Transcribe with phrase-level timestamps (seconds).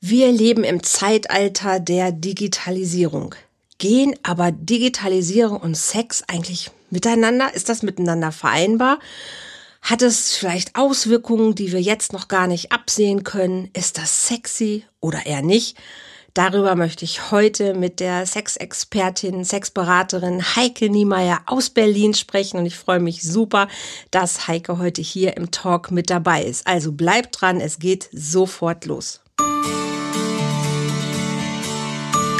[0.00, 3.34] Wir leben im Zeitalter der Digitalisierung.
[3.78, 7.54] Gehen aber Digitalisierung und Sex eigentlich miteinander?
[7.54, 8.98] Ist das miteinander vereinbar?
[9.80, 13.70] Hat es vielleicht Auswirkungen, die wir jetzt noch gar nicht absehen können?
[13.72, 15.78] Ist das sexy oder eher nicht?
[16.34, 22.76] Darüber möchte ich heute mit der Sexexpertin, Sexberaterin Heike Niemeyer aus Berlin sprechen und ich
[22.76, 23.68] freue mich super,
[24.10, 26.66] dass Heike heute hier im Talk mit dabei ist.
[26.66, 29.20] Also bleibt dran, es geht sofort los.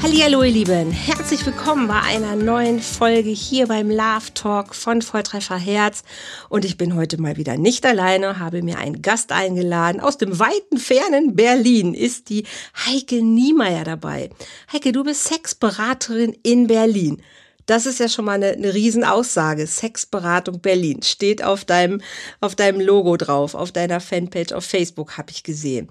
[0.00, 5.58] Hallo ihr Lieben, herzlich willkommen bei einer neuen Folge hier beim Love Talk von Volltreffer
[5.58, 6.04] Herz
[6.48, 10.38] und ich bin heute mal wieder nicht alleine, habe mir einen Gast eingeladen aus dem
[10.38, 12.44] weiten fernen Berlin ist die
[12.86, 14.30] Heike Niemeyer dabei.
[14.72, 17.20] Heike, du bist Sexberaterin in Berlin.
[17.66, 19.66] Das ist ja schon mal eine, eine Riesenaussage.
[19.66, 22.00] Sexberatung Berlin steht auf deinem,
[22.40, 25.88] auf deinem Logo drauf, auf deiner Fanpage auf Facebook habe ich gesehen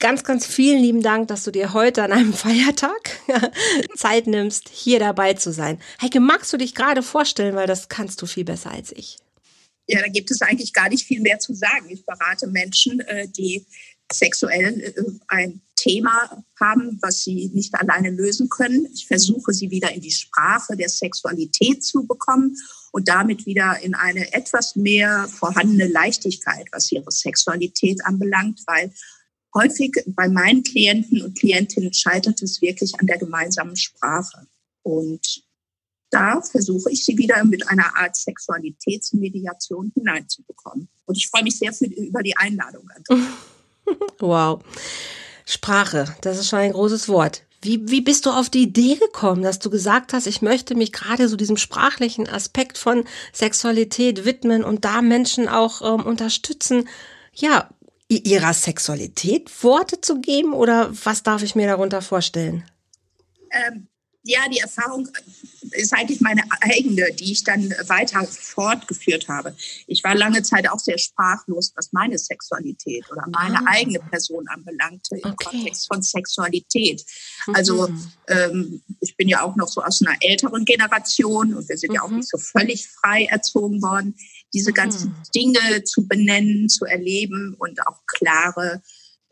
[0.00, 3.20] ganz, ganz vielen lieben Dank, dass du dir heute an einem Feiertag
[3.96, 5.78] Zeit nimmst, hier dabei zu sein.
[6.02, 9.18] Heike, magst du dich gerade vorstellen, weil das kannst du viel besser als ich.
[9.86, 11.88] Ja, da gibt es eigentlich gar nicht viel mehr zu sagen.
[11.90, 13.66] Ich berate Menschen, äh, die
[14.12, 14.92] sexuell äh,
[15.28, 18.86] ein Thema haben, was sie nicht alleine lösen können.
[18.92, 22.56] Ich versuche sie wieder in die Sprache der Sexualität zu bekommen
[22.92, 28.92] und damit wieder in eine etwas mehr vorhandene Leichtigkeit, was ihre Sexualität anbelangt, weil
[29.54, 34.46] häufig bei meinen Klienten und Klientinnen scheitert es wirklich an der gemeinsamen Sprache.
[34.82, 35.42] Und
[36.10, 40.88] da versuche ich sie wieder mit einer Art Sexualitätsmediation hineinzubekommen.
[41.06, 42.88] Und ich freue mich sehr für, über die Einladung.
[44.18, 44.62] wow.
[45.46, 47.42] Sprache, das ist schon ein großes Wort.
[47.62, 50.92] Wie, wie bist du auf die Idee gekommen, dass du gesagt hast, ich möchte mich
[50.92, 56.88] gerade so diesem sprachlichen Aspekt von Sexualität widmen und da Menschen auch ähm, unterstützen?
[57.34, 57.68] Ja,
[58.18, 62.64] ihrer Sexualität Worte zu geben oder was darf ich mir darunter vorstellen?
[63.50, 63.88] Ähm,
[64.22, 65.08] ja, die Erfahrung
[65.72, 69.56] ist eigentlich meine eigene, die ich dann weiter fortgeführt habe.
[69.86, 73.66] Ich war lange Zeit auch sehr sprachlos, was meine Sexualität oder meine ah.
[73.68, 75.44] eigene Person anbelangte im okay.
[75.44, 77.04] Kontext von Sexualität.
[77.54, 78.12] Also mhm.
[78.28, 81.96] ähm, ich bin ja auch noch so aus einer älteren Generation und wir sind mhm.
[81.96, 82.18] ja auch mhm.
[82.18, 84.16] nicht so völlig frei erzogen worden
[84.52, 85.22] diese ganzen mhm.
[85.34, 88.82] Dinge zu benennen, zu erleben und auch klare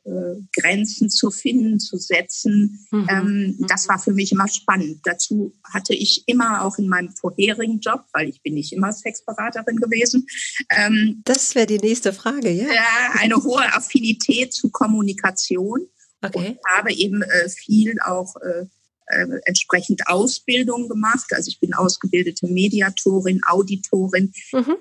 [0.09, 2.87] äh, Grenzen zu finden, zu setzen.
[2.91, 3.07] Mhm.
[3.11, 3.67] Ähm, mhm.
[3.69, 5.01] das war für mich immer spannend.
[5.05, 9.77] Dazu hatte ich immer auch in meinem vorherigen Job, weil ich bin nicht immer Sexberaterin
[9.77, 10.27] gewesen.
[10.71, 12.67] Ähm, das wäre die nächste Frage, ja.
[13.15, 15.89] eine hohe Affinität zu Kommunikation.
[16.23, 16.39] Okay.
[16.39, 18.67] Und habe eben äh, viel auch äh,
[19.07, 21.27] äh, entsprechend Ausbildung gemacht.
[21.33, 24.33] Also ich bin ausgebildete Mediatorin, Auditorin.
[24.53, 24.77] Mhm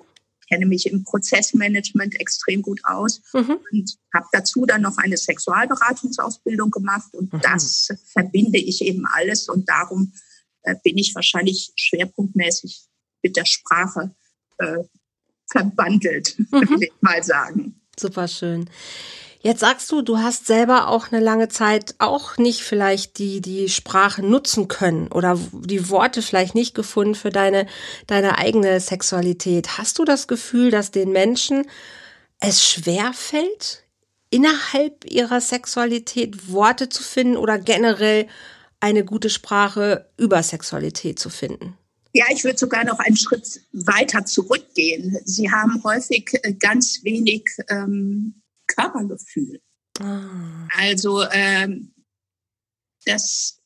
[0.47, 3.59] kenne mich im Prozessmanagement extrem gut aus mhm.
[3.71, 7.41] und habe dazu dann noch eine Sexualberatungsausbildung gemacht und mhm.
[7.41, 10.13] das verbinde ich eben alles und darum
[10.63, 12.87] äh, bin ich wahrscheinlich schwerpunktmäßig
[13.23, 14.15] mit der Sprache
[14.57, 14.83] äh,
[15.49, 16.51] verbandelt, mhm.
[16.69, 17.81] würde ich mal sagen.
[17.99, 18.69] Super schön.
[19.47, 23.69] Jetzt sagst du, du hast selber auch eine lange Zeit auch nicht vielleicht die, die
[23.69, 27.65] Sprache nutzen können oder die Worte vielleicht nicht gefunden für deine,
[28.07, 29.77] deine eigene Sexualität.
[29.77, 31.65] Hast du das Gefühl, dass den Menschen
[32.41, 33.85] es schwer fällt,
[34.31, 38.27] innerhalb ihrer Sexualität Worte zu finden oder generell
[38.81, 41.77] eine gute Sprache über Sexualität zu finden?
[42.11, 45.17] Ja, ich würde sogar noch einen Schritt weiter zurückgehen.
[45.23, 48.41] Sie haben häufig äh, ganz wenig ähm,
[48.77, 49.61] Körpergefühl.
[49.99, 50.67] Ah.
[50.71, 51.93] Also ähm,
[53.05, 53.59] das,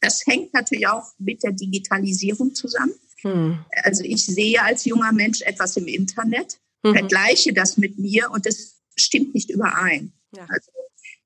[0.00, 2.94] das hängt natürlich auch mit der Digitalisierung zusammen.
[3.22, 3.64] Hm.
[3.82, 6.94] Also ich sehe als junger Mensch etwas im Internet, mhm.
[6.94, 10.12] vergleiche das mit mir und das stimmt nicht überein.
[10.34, 10.46] Ja.
[10.48, 10.70] Also,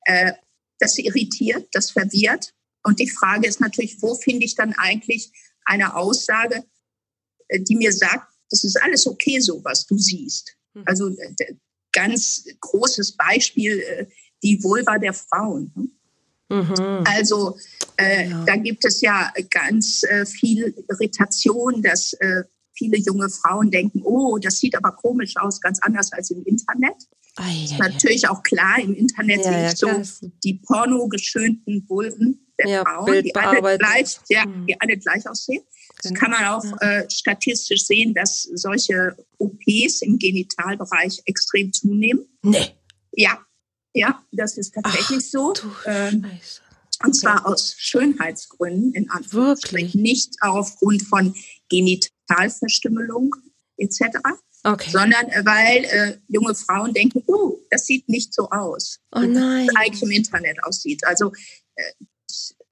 [0.04, 0.32] äh,
[0.78, 2.54] das irritiert, das verwirrt.
[2.84, 5.30] Und die Frage ist natürlich, wo finde ich dann eigentlich
[5.64, 6.64] eine Aussage,
[7.48, 10.56] äh, die mir sagt, das ist alles okay so, was du siehst.
[10.74, 10.82] Mhm.
[10.86, 11.10] Also
[11.92, 14.06] ganz großes Beispiel äh,
[14.42, 15.72] die Vulva der Frauen.
[15.74, 15.88] Ne?
[16.50, 17.04] Mhm.
[17.04, 17.56] Also
[17.96, 18.44] äh, ja.
[18.44, 22.42] da gibt es ja ganz äh, viel Irritation, dass äh,
[22.72, 26.96] viele junge Frauen denken, oh, das sieht aber komisch aus, ganz anders als im Internet.
[27.36, 28.30] Ah, ja, ist natürlich ja.
[28.30, 33.78] auch klar, im Internet ja, sehe ich so die pornogeschönten Vulven der Frauen, die alle,
[33.78, 34.66] gleich, ja, mhm.
[34.66, 35.62] die alle gleich aussehen.
[36.02, 36.20] Das genau.
[36.20, 42.26] kann man auch äh, statistisch sehen, dass solche OPs im Genitalbereich extrem zunehmen.
[42.42, 42.74] Nee.
[43.12, 43.38] Ja,
[43.92, 45.54] ja, das ist tatsächlich Ach, so.
[45.84, 46.26] Ähm,
[47.04, 51.34] und zwar aus Schönheitsgründen, in Anführungsstrichen, nicht aufgrund von
[51.68, 53.34] Genitalverstümmelung
[53.78, 54.18] etc.,
[54.64, 54.90] okay.
[54.90, 59.64] sondern äh, weil äh, junge Frauen denken, oh, das sieht nicht so aus, oh nein.
[59.64, 61.04] wie es eigentlich im Internet aussieht.
[61.04, 61.32] Also
[61.74, 61.82] äh,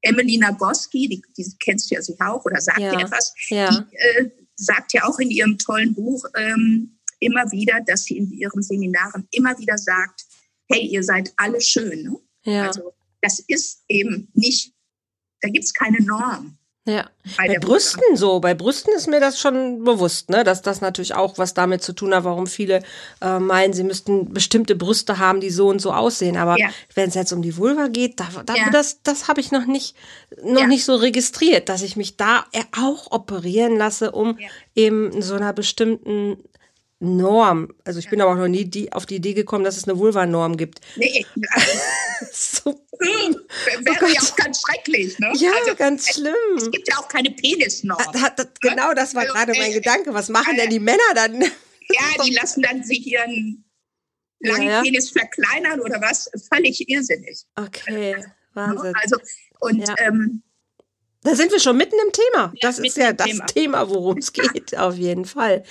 [0.03, 2.95] Emily Nagoski, die, die kennst du ja sicher auch oder sagt ja.
[2.95, 3.71] dir etwas, ja.
[3.71, 8.31] die äh, sagt ja auch in ihrem tollen Buch ähm, immer wieder, dass sie in
[8.33, 10.25] ihren Seminaren immer wieder sagt,
[10.71, 12.03] hey, ihr seid alle schön.
[12.03, 12.17] Ne?
[12.45, 12.67] Ja.
[12.69, 12.93] Also
[13.23, 14.73] das ist eben nicht,
[15.41, 16.58] da gibt es keine Norm.
[16.88, 18.17] Ja, bei, bei Brüsten Mutter.
[18.19, 21.82] so, bei Brüsten ist mir das schon bewusst, ne, dass das natürlich auch was damit
[21.82, 22.82] zu tun hat, warum viele
[23.20, 26.38] äh, meinen, sie müssten bestimmte Brüste haben, die so und so aussehen.
[26.38, 26.70] Aber ja.
[26.94, 28.70] wenn es jetzt um die Vulva geht, da, da, ja.
[28.70, 29.96] das, das habe ich noch nicht,
[30.43, 30.67] noch ja.
[30.67, 32.46] nicht so registriert, dass ich mich da
[32.81, 34.38] auch operieren lasse, um
[34.75, 36.38] eben so einer bestimmten
[37.00, 37.69] Norm.
[37.85, 39.99] Also ich bin aber auch noch nie die, auf die Idee gekommen, dass es eine
[39.99, 40.81] Vulva-Norm gibt.
[40.96, 41.26] Nee.
[42.32, 42.81] so.
[43.00, 43.37] Hm,
[43.85, 45.33] wäre oh ja auch ganz schrecklich, ne?
[45.35, 46.35] Ja, also, ganz schlimm.
[46.56, 48.03] Es, es, gibt ja auch keine Penisnorm.
[48.12, 50.12] Da, genau, das war also, gerade mein äh, Gedanke.
[50.15, 51.45] Was machen äh, denn die Männer dann?
[51.91, 53.65] Ja, die lassen dann sich ihren
[54.41, 54.83] langen ja, ja.
[54.83, 56.31] Penis verkleinern oder was?
[56.53, 57.47] Völlig irrsinnig.
[57.56, 58.15] Okay,
[58.53, 58.93] Wahnsinn.
[58.95, 59.17] Also,
[59.61, 59.95] und ja.
[59.97, 60.43] ähm,
[61.23, 62.53] da sind wir schon mitten im Thema.
[62.61, 65.65] das ist ja das Thema, Thema worum es geht, auf jeden Fall.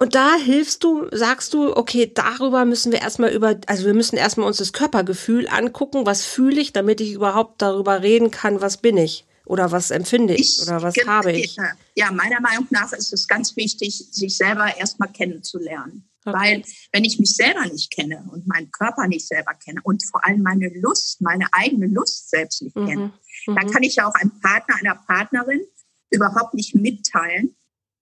[0.00, 4.16] Und da hilfst du, sagst du, okay, darüber müssen wir erstmal über, also wir müssen
[4.16, 8.78] erstmal uns das Körpergefühl angucken, was fühle ich, damit ich überhaupt darüber reden kann, was
[8.78, 11.54] bin ich oder was empfinde ich, ich oder was habe ich.
[11.94, 16.08] Ja, meiner Meinung nach ist es ganz wichtig, sich selber erstmal kennenzulernen.
[16.24, 16.38] Okay.
[16.38, 20.24] Weil wenn ich mich selber nicht kenne und meinen Körper nicht selber kenne und vor
[20.24, 22.86] allem meine Lust, meine eigene Lust selbst nicht mhm.
[22.86, 23.12] kenne,
[23.46, 23.54] mhm.
[23.54, 25.60] dann kann ich ja auch einem Partner, einer Partnerin
[26.08, 27.54] überhaupt nicht mitteilen,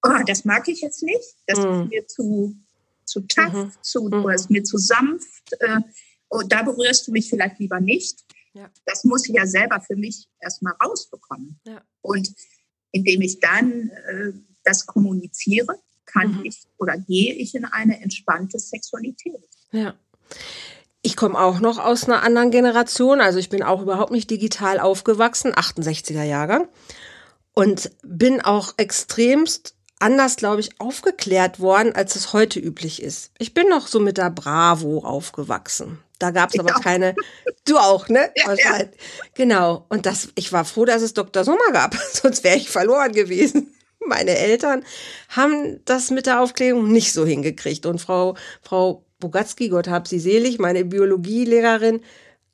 [0.03, 1.83] oh, das mag ich jetzt nicht, das mhm.
[1.83, 2.57] ist mir zu,
[3.05, 3.73] zu tough, mhm.
[3.83, 4.31] zu, mhm.
[4.31, 5.81] ist mir zu sanft, äh,
[6.31, 8.25] oh, da berührst du mich vielleicht lieber nicht.
[8.55, 8.71] Ja.
[8.87, 11.61] Das muss ich ja selber für mich erstmal rausbekommen.
[11.65, 11.83] Ja.
[12.01, 12.33] Und
[12.91, 14.33] indem ich dann äh,
[14.65, 16.45] das kommuniziere, kann mhm.
[16.45, 19.49] ich oder gehe ich in eine entspannte Sexualität.
[19.73, 19.95] Ja.
[21.03, 24.81] Ich komme auch noch aus einer anderen Generation, also ich bin auch überhaupt nicht digital
[24.81, 26.69] aufgewachsen, 68er Jahrgang
[27.55, 33.31] und bin auch extremst anders, glaube ich, aufgeklärt worden, als es heute üblich ist.
[33.39, 35.99] Ich bin noch so mit der Bravo aufgewachsen.
[36.19, 36.81] Da gab es aber auch.
[36.81, 37.15] keine.
[37.65, 38.31] Du auch, ne?
[38.37, 38.85] Ja, ja.
[39.35, 39.85] Genau.
[39.89, 41.45] Und das, ich war froh, dass es Dr.
[41.45, 43.75] Sommer gab, sonst wäre ich verloren gewesen.
[44.07, 44.85] Meine Eltern
[45.29, 47.87] haben das mit der Aufklärung nicht so hingekriegt.
[47.87, 52.01] Und Frau, Frau Bogatzki, Gott hab sie selig, meine Biologielehrerin,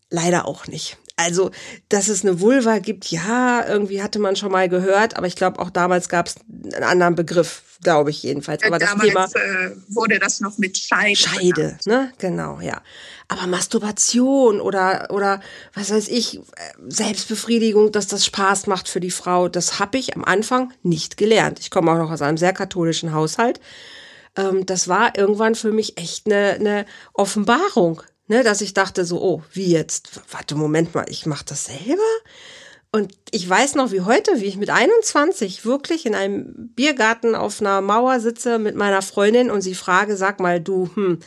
[0.08, 0.96] leider auch nicht.
[1.16, 1.52] Also,
[1.88, 5.60] dass es eine Vulva gibt, ja, irgendwie hatte man schon mal gehört, aber ich glaube,
[5.60, 8.64] auch damals gab es einen anderen Begriff, glaube ich jedenfalls.
[8.64, 11.16] Aber damals das Thema äh, wurde das noch mit Scheide.
[11.16, 12.12] Scheide, ne?
[12.18, 12.82] Genau, ja.
[13.28, 15.40] Aber Masturbation oder oder
[15.72, 16.40] was weiß ich,
[16.88, 21.60] Selbstbefriedigung, dass das Spaß macht für die Frau, das habe ich am Anfang nicht gelernt.
[21.60, 23.60] Ich komme auch noch aus einem sehr katholischen Haushalt.
[24.36, 29.20] Ähm, das war irgendwann für mich echt eine, eine Offenbarung Ne, dass ich dachte so,
[29.20, 30.22] oh, wie jetzt?
[30.30, 32.02] Warte, Moment mal, ich mache das selber?
[32.90, 37.60] Und ich weiß noch wie heute, wie ich mit 21 wirklich in einem Biergarten auf
[37.60, 41.18] einer Mauer sitze mit meiner Freundin und sie frage, sag mal, du, hm,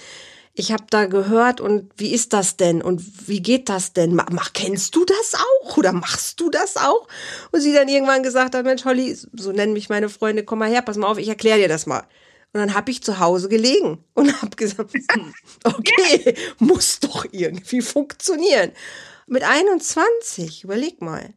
[0.53, 4.15] ich habe da gehört und wie ist das denn und wie geht das denn?
[4.15, 7.07] Mach, kennst du das auch oder machst du das auch?
[7.51, 10.69] Und sie dann irgendwann gesagt hat, Mensch, Holly, so nennen mich meine Freunde, komm mal
[10.69, 12.07] her, pass mal auf, ich erkläre dir das mal.
[12.53, 17.81] Und dann habe ich zu Hause gelegen und habe gesagt, hm, okay, muss doch irgendwie
[17.81, 18.71] funktionieren.
[19.27, 21.33] Mit 21, überleg mal.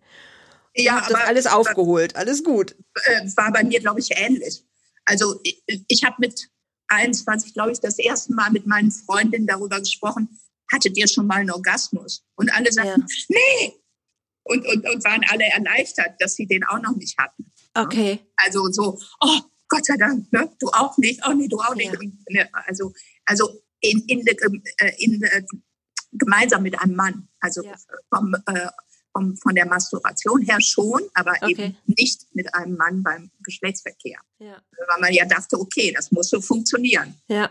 [0.76, 2.76] Ja, aber, das alles aufgeholt, alles gut.
[3.04, 4.64] Äh, war bei mir, glaube ich, ähnlich.
[5.04, 6.48] Also ich, ich habe mit
[6.88, 10.40] 21, glaube ich, das erste Mal mit meinen Freundinnen darüber gesprochen,
[10.72, 12.24] hattet ihr schon mal einen Orgasmus?
[12.36, 13.06] Und alle sagten, ja.
[13.28, 13.74] nee.
[14.42, 17.52] Und, und, und waren alle erleichtert, dass sie den auch noch nicht hatten.
[17.74, 18.20] Okay.
[18.36, 19.40] Also so, oh,
[19.70, 20.50] Gott sei Dank, ne?
[20.58, 21.92] du auch nicht, oh nee, du auch nicht.
[21.92, 21.98] Ja.
[22.28, 22.92] Ne, also,
[23.24, 25.48] also in, in, äh, in, in,
[26.12, 27.28] gemeinsam mit einem Mann.
[27.40, 27.74] Also ja.
[28.10, 28.68] vom, äh,
[29.12, 31.50] vom, von der Masturbation her schon, aber okay.
[31.50, 34.18] eben nicht mit einem Mann beim Geschlechtsverkehr.
[34.38, 34.62] Ja.
[34.88, 37.14] Weil man ja dachte, okay, das muss so funktionieren.
[37.28, 37.50] Ja.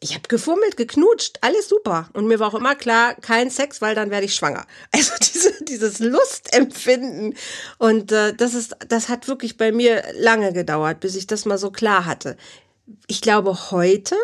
[0.00, 2.08] Ich habe gefummelt, geknutscht, alles super.
[2.12, 4.66] Und mir war auch immer klar, kein Sex, weil dann werde ich schwanger.
[4.92, 7.34] Also diese, dieses Lustempfinden.
[7.78, 11.58] Und äh, das ist, das hat wirklich bei mir lange gedauert, bis ich das mal
[11.58, 12.36] so klar hatte.
[13.06, 14.16] Ich glaube, heute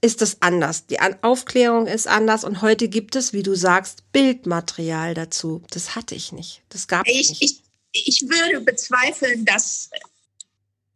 [0.00, 0.86] ist das anders.
[0.86, 5.62] Die Aufklärung ist anders und heute gibt es, wie du sagst, Bildmaterial dazu.
[5.70, 6.62] Das hatte ich nicht.
[6.68, 7.42] Das gab es nicht.
[7.42, 9.90] Ich, ich würde bezweifeln, dass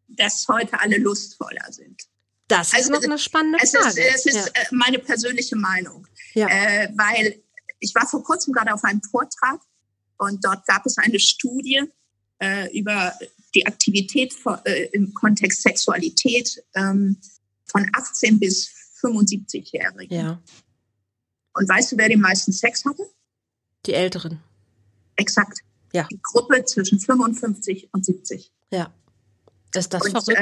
[0.09, 2.03] dass heute alle lustvoller sind.
[2.49, 4.01] Das ist also, noch eine spannende Frage.
[4.01, 4.63] Es ist, es ist ja.
[4.63, 6.07] Äh, meine persönliche Meinung.
[6.35, 6.49] Ja.
[6.49, 7.43] Äh, weil
[7.81, 9.61] ich war vor kurzem gerade auf einem Vortrag
[10.19, 11.83] und dort gab es eine Studie
[12.39, 13.13] äh, über
[13.55, 17.21] die Aktivität von, äh, im Kontext Sexualität ähm,
[17.65, 20.17] von 18 bis 75-Jährigen.
[20.17, 20.43] Ja.
[21.55, 23.03] Und weißt du, wer den meisten Sex hatte?
[23.87, 24.43] Die Älteren.
[25.17, 25.61] Exakt.
[25.93, 26.07] Ja.
[26.11, 28.53] Die Gruppe zwischen 55 und 70.
[28.71, 28.93] Ja.
[29.75, 30.39] Ist das und, verrückt?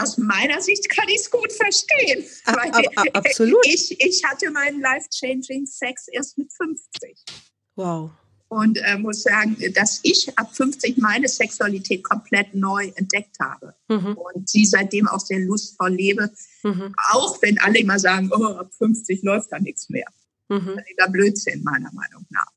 [0.00, 2.24] Aus meiner Sicht kann ich es gut verstehen.
[2.46, 3.66] Ab, ab, ab, absolut.
[3.66, 7.16] Ich, ich hatte meinen life-changing Sex erst mit 50.
[7.76, 8.10] Wow.
[8.48, 13.74] Und äh, muss sagen, dass ich ab 50 meine Sexualität komplett neu entdeckt habe.
[13.88, 14.16] Mhm.
[14.16, 16.30] Und sie seitdem auch sehr lustvoll lebe.
[16.62, 16.94] Mhm.
[17.12, 20.06] Auch wenn alle immer sagen, oh, ab 50 läuft da nichts mehr.
[20.48, 20.76] Mhm.
[20.76, 22.48] Das ist Blödsinn, meiner Meinung nach.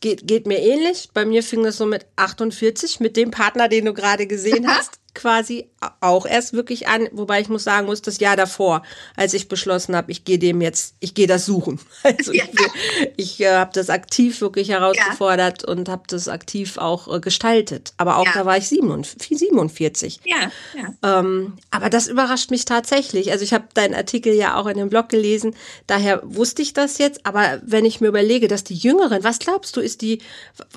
[0.00, 1.08] Geht, geht mir ähnlich.
[1.12, 5.00] Bei mir fing das so mit 48, mit dem Partner, den du gerade gesehen hast
[5.14, 5.68] quasi
[6.00, 8.82] auch erst wirklich an, wobei ich muss sagen muss, das Jahr davor,
[9.16, 11.80] als ich beschlossen habe, ich gehe dem jetzt, ich gehe das suchen.
[12.02, 12.44] Also ja.
[12.44, 15.68] ich, ich äh, habe das aktiv wirklich herausgefordert ja.
[15.68, 17.92] und habe das aktiv auch äh, gestaltet.
[17.96, 18.32] Aber auch ja.
[18.34, 19.38] da war ich 47.
[19.38, 20.20] 47.
[20.24, 21.20] Ja, ja.
[21.20, 23.30] Ähm, aber das überrascht mich tatsächlich.
[23.30, 25.54] Also ich habe deinen Artikel ja auch in dem Blog gelesen,
[25.86, 27.26] daher wusste ich das jetzt.
[27.26, 30.20] Aber wenn ich mir überlege, dass die Jüngeren, was glaubst du, ist die,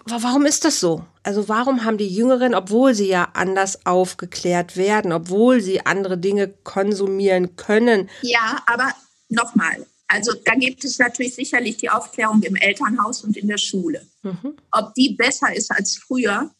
[0.05, 1.05] warum ist das so?
[1.23, 6.47] Also warum haben die Jüngeren, obwohl sie ja anders aufgeklärt werden, obwohl sie andere Dinge
[6.47, 8.09] konsumieren können?
[8.23, 8.91] Ja, aber
[9.29, 14.05] nochmal, also da gibt es natürlich sicherlich die Aufklärung im Elternhaus und in der Schule.
[14.23, 14.57] Mhm.
[14.71, 16.51] Ob die besser ist als früher,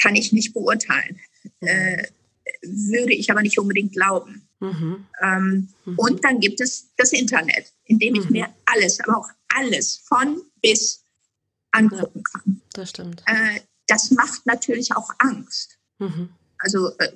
[0.00, 1.18] kann ich nicht beurteilen.
[1.60, 1.68] Mhm.
[1.68, 2.06] Äh,
[2.62, 4.48] würde ich aber nicht unbedingt glauben.
[4.60, 5.06] Mhm.
[5.22, 5.98] Ähm, mhm.
[5.98, 8.32] Und dann gibt es das Internet, in dem ich mhm.
[8.32, 11.01] mir alles, aber auch alles von bis
[11.72, 12.60] angucken kann.
[12.72, 13.22] das stimmt.
[13.26, 15.78] Äh, das macht natürlich auch Angst.
[15.98, 16.30] Mhm.
[16.58, 17.10] Also äh,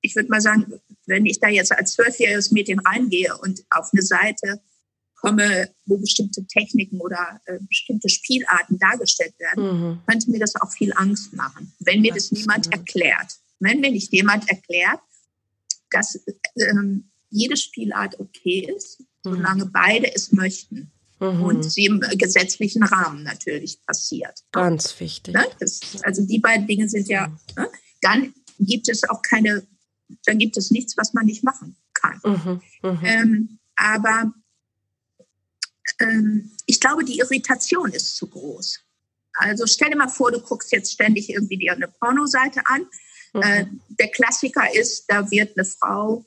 [0.00, 4.02] ich würde mal sagen, wenn ich da jetzt als zwölfjähriges Mädchen reingehe und auf eine
[4.02, 4.60] Seite
[5.14, 10.00] komme, wo bestimmte Techniken oder äh, bestimmte Spielarten dargestellt werden, mhm.
[10.06, 13.32] könnte mir das auch viel Angst machen, wenn mir das, das niemand erklärt.
[13.58, 15.00] Wenn mir nicht jemand erklärt,
[15.90, 16.20] dass
[16.56, 19.36] ähm, jede Spielart okay ist, mhm.
[19.36, 21.42] solange beide es möchten mhm.
[21.42, 24.40] und sie im gesetzlichen Rahmen natürlich passiert.
[24.52, 25.34] Ganz wichtig.
[25.34, 25.44] Ne?
[25.60, 27.36] Das, also die beiden Dinge sind ja, mhm.
[27.56, 27.68] ne?
[28.00, 29.66] dann gibt es auch keine,
[30.24, 32.20] dann gibt es nichts, was man nicht machen kann.
[32.24, 32.60] Mhm.
[32.82, 33.00] mhm.
[33.04, 34.32] Ähm, aber
[36.00, 38.80] ähm, ich glaube, die Irritation ist zu groß.
[39.34, 42.86] Also stell dir mal vor, du guckst jetzt ständig irgendwie dir eine Pornoseite an.
[43.34, 43.42] Mhm.
[43.42, 43.66] Äh,
[43.98, 46.24] der Klassiker ist, da wird eine Frau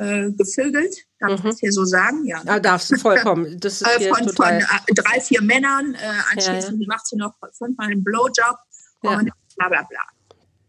[0.00, 0.96] äh, gevögelt.
[1.18, 1.48] Darf ich mhm.
[1.48, 2.24] das hier so sagen?
[2.24, 2.52] Ja, ne?
[2.52, 3.60] ja darfst du vollkommen.
[3.60, 5.94] Das ist äh, von, total von äh, drei, vier Männern.
[5.94, 5.98] Äh,
[6.32, 6.86] anschließend ja, ja.
[6.86, 8.56] macht sie noch fünfmal einen Blowjob
[9.02, 9.18] ja.
[9.18, 10.06] und bla bla bla.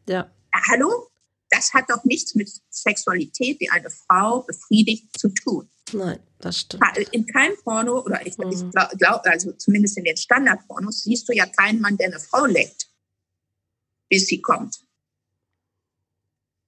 [0.08, 0.32] Ja.
[0.70, 1.08] Hallo?
[1.50, 5.70] Das hat doch nichts mit Sexualität, die eine Frau befriedigt, zu tun.
[5.94, 6.84] Nein, das stimmt.
[7.12, 8.50] In keinem Porno, oder ich, mhm.
[8.50, 12.20] ich glaube, glaub, also zumindest in den Standardpornos, siehst du ja keinen Mann, der eine
[12.20, 12.88] Frau leckt,
[14.10, 14.80] bis sie kommt.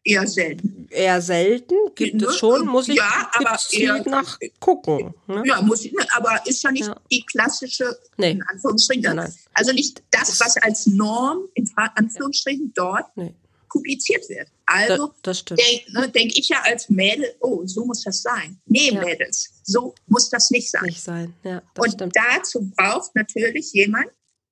[0.05, 0.87] Eher selten.
[0.89, 1.75] Eher selten?
[1.95, 2.27] Gibt ne?
[2.27, 2.67] es schon?
[2.67, 5.13] Muss ich ja, aber eher, nachgucken.
[5.27, 5.43] Ne?
[5.45, 6.99] Ja, muss ich, aber ist ja nicht ja.
[7.09, 8.31] die klassische, nee.
[8.31, 9.33] in Anführungsstrichen, nein, nein.
[9.53, 13.33] also nicht das, was als Norm, in Anführungsstrichen, dort nee.
[13.69, 14.49] publiziert wird.
[14.65, 18.59] Also denke ne, denk ich ja als Mädel, oh, so muss das sein.
[18.65, 18.99] Nee, ja.
[18.99, 20.83] Mädels, so muss das nicht sein.
[20.83, 21.61] Nicht sein, ja.
[21.77, 22.13] Und stimmt.
[22.13, 24.07] dazu braucht natürlich jemand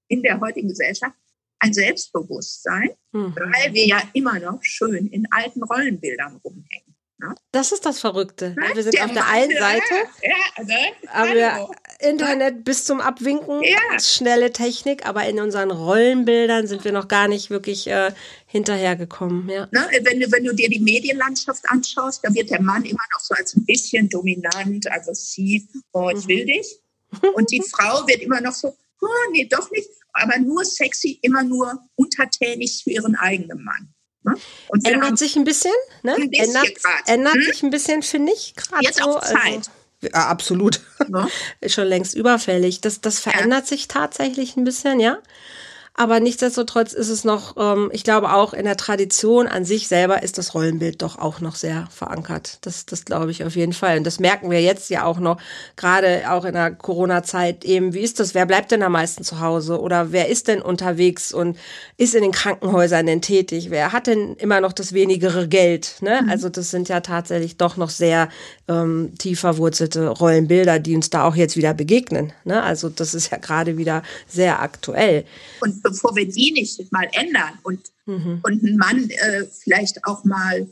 [0.08, 1.16] in der heutigen Gesellschaft
[1.62, 3.36] ein Selbstbewusstsein, mhm.
[3.36, 6.96] weil wir ja immer noch schön in alten Rollenbildern rumhängen.
[7.20, 7.36] Ne?
[7.52, 8.56] Das ist das Verrückte.
[8.58, 8.72] Ne?
[8.74, 10.92] Wir sind der auf der einen Seite, ja, ne?
[11.14, 14.00] aber Internet bis zum Abwinken, ja.
[14.00, 18.12] schnelle Technik, aber in unseren Rollenbildern sind wir noch gar nicht wirklich äh,
[18.48, 19.48] hinterhergekommen.
[19.50, 19.68] Ja.
[19.72, 19.88] Ne?
[20.02, 23.36] Wenn, du, wenn du dir die Medienlandschaft anschaust, da wird der Mann immer noch so
[23.36, 26.48] als ein bisschen dominant, aggressiv, oh, ich will mhm.
[26.48, 26.80] dich.
[27.36, 31.44] Und die Frau wird immer noch so, oh, nee, doch nicht aber nur sexy, immer
[31.44, 33.94] nur untertänig für ihren eigenen Mann.
[34.24, 34.36] Ne?
[34.84, 35.72] Ändert sich ein bisschen,
[36.04, 36.16] ne?
[36.16, 37.44] Ein bisschen ändert, ändert hm?
[37.44, 39.18] sich ein bisschen, finde ich, gerade Jetzt so.
[39.18, 39.58] Auch Zeit.
[39.58, 40.82] Also, ja, absolut.
[41.12, 41.28] Ja.
[41.62, 42.82] Ist schon längst überfällig.
[42.82, 43.68] Das, das verändert ja.
[43.68, 45.20] sich tatsächlich ein bisschen, ja.
[45.94, 50.24] Aber nichtsdestotrotz ist es noch, ähm, ich glaube auch in der Tradition an sich selber
[50.24, 52.60] ist das Rollenbild doch auch noch sehr verankert.
[52.62, 53.98] Das, das glaube ich auf jeden Fall.
[53.98, 55.38] Und das merken wir jetzt ja auch noch,
[55.76, 57.94] gerade auch in der Corona-Zeit eben.
[57.94, 58.34] Wie ist das?
[58.34, 59.82] Wer bleibt denn am meisten zu Hause?
[59.82, 61.58] Oder wer ist denn unterwegs und
[61.98, 63.70] ist in den Krankenhäusern denn tätig?
[63.70, 65.98] Wer hat denn immer noch das wenigere Geld?
[66.00, 66.22] Ne?
[66.24, 66.30] Mhm.
[66.30, 68.30] Also das sind ja tatsächlich doch noch sehr
[68.70, 72.32] ähm, tief verwurzelte Rollenbilder, die uns da auch jetzt wieder begegnen.
[72.46, 72.64] Ne?
[72.64, 75.26] Also das ist ja gerade wieder sehr aktuell.
[75.60, 78.40] Und bevor wir die nicht mal ändern und, mhm.
[78.44, 80.68] und ein Mann äh, vielleicht auch mal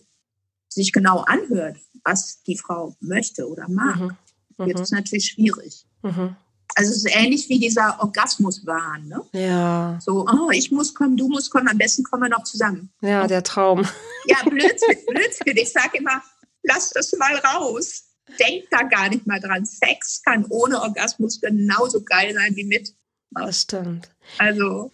[0.70, 4.18] sich genau anhört, was die Frau möchte oder mag, mhm.
[4.58, 4.84] wird mhm.
[4.84, 5.86] es natürlich schwierig.
[6.04, 6.36] Mhm.
[6.76, 9.08] Also es ist ähnlich wie dieser Orgasmuswahn.
[9.08, 9.22] Ne?
[9.34, 10.00] Ja.
[10.02, 12.92] So, oh, ich muss kommen, du musst kommen, am besten kommen wir noch zusammen.
[13.02, 13.86] Ja, der Traum.
[14.26, 15.58] Ja, Blödsinn, Blödsinn.
[15.58, 16.22] Ich sage immer,
[16.64, 18.04] lass das mal raus.
[18.38, 19.66] Denk da gar nicht mal dran.
[19.66, 22.94] Sex kann ohne Orgasmus genauso geil sein wie mit.
[23.32, 24.10] Das stimmt.
[24.38, 24.92] Also.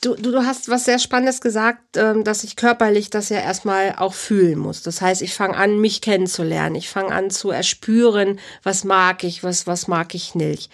[0.00, 3.96] Du, du, du hast was sehr Spannendes gesagt, ähm, dass ich körperlich das ja erstmal
[3.96, 4.82] auch fühlen muss.
[4.82, 6.76] Das heißt, ich fange an, mich kennenzulernen.
[6.76, 10.70] Ich fange an zu erspüren, was mag ich, was, was mag ich nicht.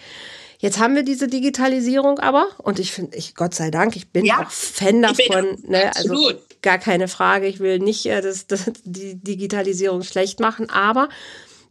[0.59, 4.25] Jetzt haben wir diese Digitalisierung aber und ich finde, ich Gott sei Dank, ich bin
[4.25, 5.57] ja, auch Fan davon.
[5.67, 5.91] Ne?
[5.95, 7.47] Also gar keine Frage.
[7.47, 11.09] Ich will nicht äh, das, das, die Digitalisierung schlecht machen, aber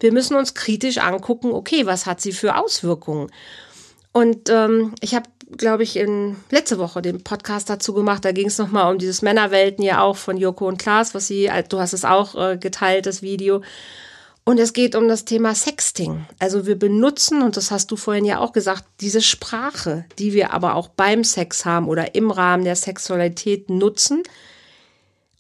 [0.01, 1.53] wir müssen uns kritisch angucken.
[1.53, 3.31] Okay, was hat sie für Auswirkungen?
[4.15, 8.25] Und ähm, ich habe, glaube ich, in letzte Woche den Podcast dazu gemacht.
[8.25, 11.51] Da ging es nochmal um dieses Männerwelten ja auch von Joko und Klaas, was sie,
[11.69, 13.61] du hast es auch äh, geteilt, das Video.
[14.45, 16.27] Und es geht um das Thema Sexting.
[16.39, 20.53] Also wir benutzen, und das hast du vorhin ja auch gesagt, diese Sprache, die wir
[20.53, 24.23] aber auch beim Sex haben oder im Rahmen der Sexualität nutzen.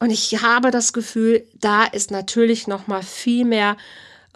[0.00, 3.76] Und ich habe das Gefühl, da ist natürlich noch mal viel mehr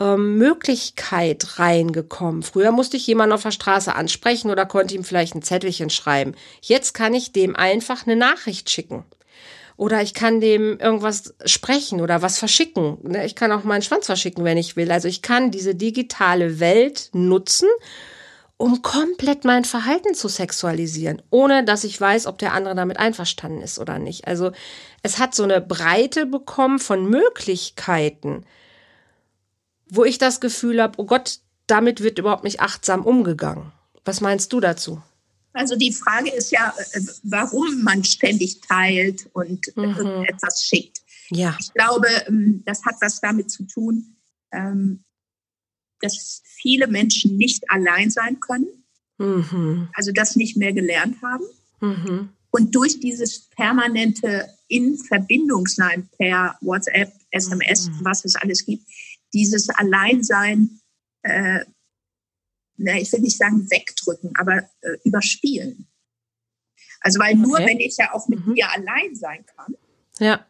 [0.01, 2.43] ähm, Möglichkeit reingekommen.
[2.43, 6.35] Früher musste ich jemanden auf der Straße ansprechen oder konnte ihm vielleicht ein Zettelchen schreiben.
[6.61, 9.05] Jetzt kann ich dem einfach eine Nachricht schicken.
[9.77, 12.99] Oder ich kann dem irgendwas sprechen oder was verschicken.
[13.03, 14.91] Ne, ich kann auch meinen Schwanz verschicken, wenn ich will.
[14.91, 17.69] Also ich kann diese digitale Welt nutzen,
[18.57, 23.63] um komplett mein Verhalten zu sexualisieren, ohne dass ich weiß, ob der andere damit einverstanden
[23.63, 24.27] ist oder nicht.
[24.27, 24.51] Also
[25.05, 28.45] es hat so eine Breite bekommen von Möglichkeiten,
[29.91, 33.73] wo ich das Gefühl habe, oh Gott, damit wird überhaupt nicht achtsam umgegangen.
[34.05, 35.03] Was meinst du dazu?
[35.53, 40.25] Also die Frage ist ja, äh, warum man ständig teilt und mhm.
[40.29, 40.99] etwas schickt.
[41.31, 41.57] Ja.
[41.61, 44.17] Ich glaube, ähm, das hat was damit zu tun,
[44.53, 45.05] ähm,
[46.01, 48.85] dass viele Menschen nicht allein sein können,
[49.19, 49.89] mhm.
[49.95, 51.45] also das nicht mehr gelernt haben.
[51.81, 52.29] Mhm.
[52.51, 57.99] Und durch dieses permanente in Verbindung sein per WhatsApp, SMS, mhm.
[58.03, 58.85] was es alles gibt,
[59.33, 60.81] dieses Alleinsein,
[61.23, 61.65] äh,
[62.77, 65.89] na, ich will nicht sagen wegdrücken, aber äh, überspielen.
[67.01, 68.55] Also weil nur wenn ich ja auch mit mhm.
[68.55, 69.77] mir allein sein kann,
[70.19, 70.47] ja.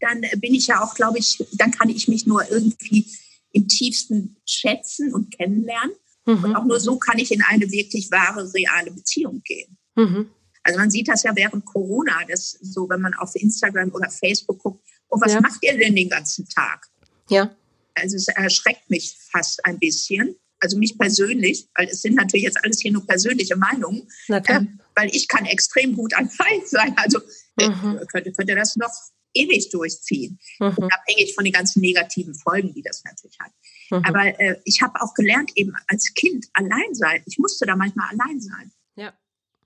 [0.00, 3.06] dann bin ich ja auch, glaube ich, dann kann ich mich nur irgendwie
[3.52, 5.94] im tiefsten schätzen und kennenlernen.
[6.24, 6.44] Mhm.
[6.44, 9.76] Und auch nur so kann ich in eine wirklich wahre, reale Beziehung gehen.
[9.94, 10.30] Mhm.
[10.62, 14.58] Also man sieht das ja während Corona, das so, wenn man auf Instagram oder Facebook
[14.60, 15.40] guckt, oh, was ja.
[15.40, 16.86] macht ihr denn den ganzen Tag?
[17.28, 17.54] Ja
[17.94, 20.36] also es erschreckt mich fast ein bisschen.
[20.60, 25.08] Also mich persönlich, weil es sind natürlich jetzt alles hier nur persönliche Meinungen, ähm, weil
[25.12, 26.94] ich kann extrem gut an Feind sein.
[26.96, 27.20] Also
[27.58, 28.00] äh, mhm.
[28.10, 28.92] könnte, könnte das noch
[29.34, 30.74] ewig durchziehen, mhm.
[30.76, 33.52] unabhängig von den ganzen negativen Folgen, die das natürlich hat.
[33.90, 34.04] Mhm.
[34.04, 37.22] Aber äh, ich habe auch gelernt, eben als Kind allein sein.
[37.26, 39.12] Ich musste da manchmal allein sein ja.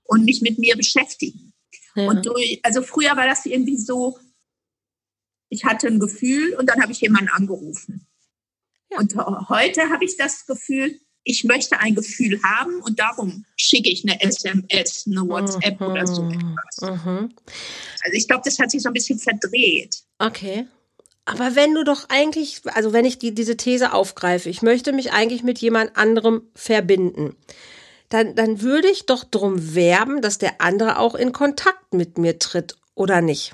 [0.03, 1.53] und mich mit mir beschäftigen.
[1.95, 2.07] Ja.
[2.07, 4.17] Und durch, also früher war das irgendwie so,
[5.49, 8.06] ich hatte ein Gefühl und dann habe ich jemanden angerufen.
[8.91, 8.99] Ja.
[8.99, 9.15] Und
[9.49, 14.21] heute habe ich das Gefühl, ich möchte ein Gefühl haben und darum schicke ich eine
[14.21, 15.87] SMS, eine WhatsApp mhm.
[15.87, 17.03] oder so etwas.
[17.03, 17.33] Mhm.
[18.03, 20.03] Also ich glaube, das hat sich so ein bisschen verdreht.
[20.19, 20.67] Okay.
[21.25, 25.11] Aber wenn du doch eigentlich, also wenn ich die, diese These aufgreife, ich möchte mich
[25.11, 27.35] eigentlich mit jemand anderem verbinden,
[28.07, 32.39] dann, dann würde ich doch darum werben, dass der andere auch in Kontakt mit mir
[32.39, 33.53] tritt, oder nicht?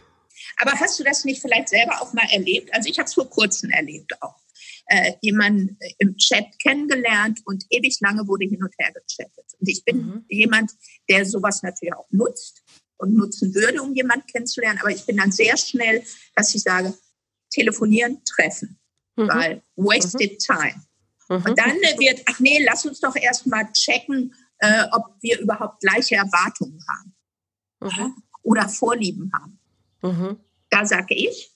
[0.59, 2.71] Aber hast du das nicht vielleicht selber auch mal erlebt?
[2.75, 4.42] Also ich habe es vor kurzem erlebt auch
[4.85, 9.45] äh, jemanden im Chat kennengelernt und ewig lange wurde hin und her gechattet.
[9.59, 10.25] Und ich bin mhm.
[10.27, 10.71] jemand,
[11.09, 12.63] der sowas natürlich auch nutzt
[12.97, 14.79] und nutzen würde, um jemanden kennenzulernen.
[14.79, 16.03] Aber ich bin dann sehr schnell,
[16.35, 16.93] dass ich sage,
[17.49, 18.79] telefonieren, treffen,
[19.15, 19.27] mhm.
[19.27, 20.37] weil wasted mhm.
[20.37, 20.83] time.
[21.29, 21.45] Mhm.
[21.45, 26.15] Und dann wird, ach nee, lass uns doch erstmal checken, äh, ob wir überhaupt gleiche
[26.15, 27.15] Erwartungen haben
[27.79, 28.23] mhm.
[28.41, 29.59] oder Vorlieben haben.
[30.01, 30.39] Mhm.
[30.69, 31.51] Da sage ich,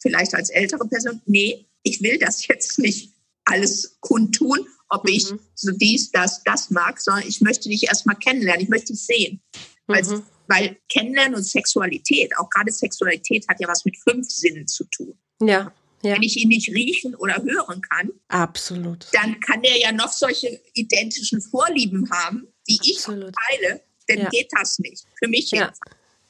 [0.00, 3.12] vielleicht als ältere Person, nee, ich will das jetzt nicht
[3.44, 5.40] alles kundtun, ob ich mhm.
[5.54, 9.42] so dies, das, das mag, sondern ich möchte dich erstmal kennenlernen, ich möchte dich sehen.
[9.88, 10.22] Mhm.
[10.48, 15.18] Weil, Kennenlernen und Sexualität, auch gerade Sexualität hat ja was mit fünf Sinnen zu tun.
[15.40, 15.72] Ja.
[16.02, 16.14] Ja.
[16.14, 20.60] Wenn ich ihn nicht riechen oder hören kann, absolut, dann kann er ja noch solche
[20.74, 23.28] identischen Vorlieben haben, die absolut.
[23.28, 24.28] ich teile, dann ja.
[24.30, 25.04] geht das nicht.
[25.16, 25.72] Für mich ja.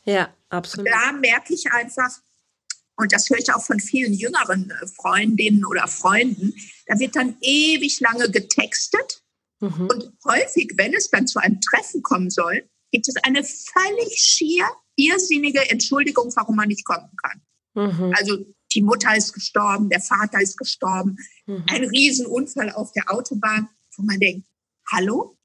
[0.05, 0.87] Ja, absolut.
[0.87, 2.11] Und da merke ich einfach,
[3.03, 6.55] und das höre ich auch von vielen jüngeren äh, Freundinnen oder Freunden,
[6.87, 9.23] da wird dann ewig lange getextet.
[9.61, 9.89] Mhm.
[9.91, 14.67] Und häufig, wenn es dann zu einem Treffen kommen soll, gibt es eine völlig schier
[14.97, 17.43] irrsinnige Entschuldigung, warum man nicht kommen kann.
[17.75, 18.15] Mhm.
[18.17, 21.65] Also die Mutter ist gestorben, der Vater ist gestorben, mhm.
[21.69, 24.47] ein Riesenunfall auf der Autobahn, wo man denkt,
[24.91, 25.39] hallo?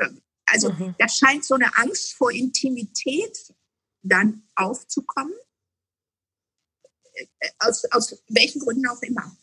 [0.00, 0.94] Ähm, also mhm.
[0.98, 3.54] da scheint so eine Angst vor Intimität
[4.02, 5.34] dann aufzukommen,
[7.58, 9.36] aus, aus welchen Gründen auch immer.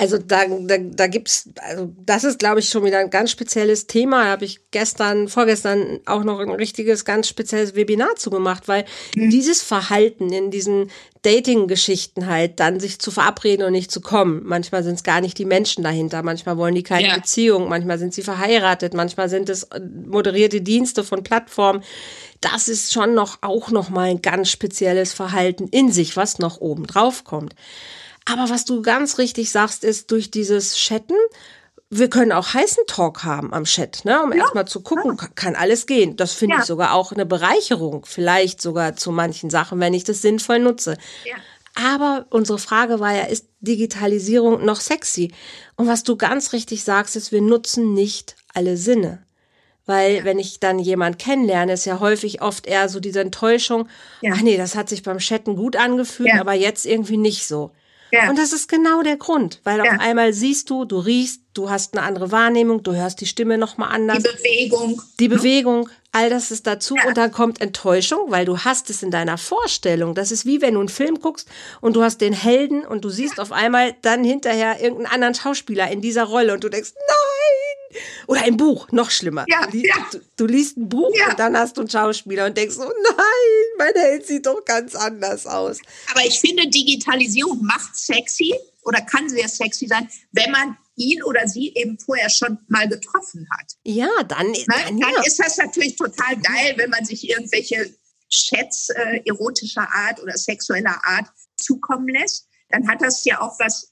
[0.00, 3.86] Also da, da, da gibt's, also das ist, glaube ich, schon wieder ein ganz spezielles
[3.86, 4.24] Thema.
[4.24, 9.28] Da habe ich gestern, vorgestern auch noch ein richtiges, ganz spezielles Webinar zugemacht, weil mhm.
[9.28, 14.40] dieses Verhalten in diesen Dating-Geschichten halt, dann sich zu verabreden und nicht zu kommen.
[14.42, 17.16] Manchmal sind es gar nicht die Menschen dahinter, manchmal wollen die keine ja.
[17.16, 21.84] Beziehung, manchmal sind sie verheiratet, manchmal sind es äh, moderierte Dienste von Plattformen.
[22.40, 26.62] Das ist schon noch auch noch mal ein ganz spezielles Verhalten in sich, was noch
[26.62, 27.54] oben drauf kommt.
[28.24, 31.14] Aber was du ganz richtig sagst, ist durch dieses Chatten,
[31.90, 34.22] wir können auch heißen Talk haben am Chat, ne?
[34.22, 36.16] um ja, erstmal zu gucken, kann alles gehen.
[36.16, 36.60] Das finde ja.
[36.60, 40.96] ich sogar auch eine Bereicherung, vielleicht sogar zu manchen Sachen, wenn ich das sinnvoll nutze.
[41.24, 41.36] Ja.
[41.74, 45.32] Aber unsere Frage war ja, ist Digitalisierung noch sexy?
[45.76, 49.24] Und was du ganz richtig sagst, ist, wir nutzen nicht alle Sinne.
[49.86, 53.88] Weil wenn ich dann jemand kennenlerne, ist ja häufig oft eher so diese Enttäuschung,
[54.20, 54.32] ja.
[54.34, 57.72] ach nee, das hat sich beim Chatten gut angefühlt, aber jetzt irgendwie nicht so.
[58.12, 58.30] Ja.
[58.30, 59.84] Und das ist genau der Grund, weil ja.
[59.84, 63.58] auf einmal siehst du, du riechst, du hast eine andere Wahrnehmung, du hörst die Stimme
[63.58, 64.18] nochmal anders.
[64.18, 65.02] Die Bewegung.
[65.18, 67.06] Die Bewegung, all das ist dazu ja.
[67.06, 70.14] und dann kommt Enttäuschung, weil du hast es in deiner Vorstellung.
[70.14, 71.48] Das ist wie wenn du einen Film guckst
[71.80, 75.90] und du hast den Helden und du siehst auf einmal dann hinterher irgendeinen anderen Schauspieler
[75.90, 77.69] in dieser Rolle und du denkst, nein!
[78.26, 79.44] Oder ein Buch, noch schlimmer.
[79.48, 79.94] Ja, du, ja.
[80.12, 81.30] Du, du liest ein Buch ja.
[81.30, 84.94] und dann hast du einen Schauspieler und denkst, oh nein, mein Held sieht doch ganz
[84.94, 85.78] anders aus.
[86.10, 91.48] Aber ich finde, Digitalisierung macht sexy oder kann sehr sexy sein, wenn man ihn oder
[91.48, 93.72] sie eben vorher schon mal getroffen hat.
[93.84, 94.64] Ja, dann, ne?
[94.66, 95.22] dann, dann ja.
[95.24, 97.94] ist das natürlich total geil, wenn man sich irgendwelche
[98.28, 101.26] Chats äh, erotischer Art oder sexueller Art
[101.56, 102.46] zukommen lässt.
[102.68, 103.89] Dann hat das ja auch was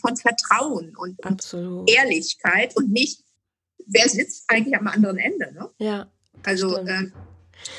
[0.00, 3.22] von Vertrauen und, und Ehrlichkeit und nicht,
[3.86, 5.52] wer sitzt eigentlich am anderen Ende.
[5.52, 5.70] Ne?
[5.78, 6.12] Ja.
[6.44, 7.10] Also äh,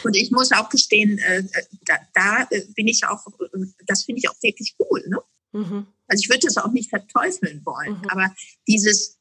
[0.03, 1.43] und ich muss auch gestehen, äh,
[1.85, 5.03] da, da äh, bin ich auch, äh, das finde ich auch wirklich cool.
[5.07, 5.19] Ne?
[5.51, 5.87] Mhm.
[6.07, 8.09] Also ich würde das auch nicht verteufeln wollen, mhm.
[8.09, 8.33] aber
[8.67, 9.19] dieses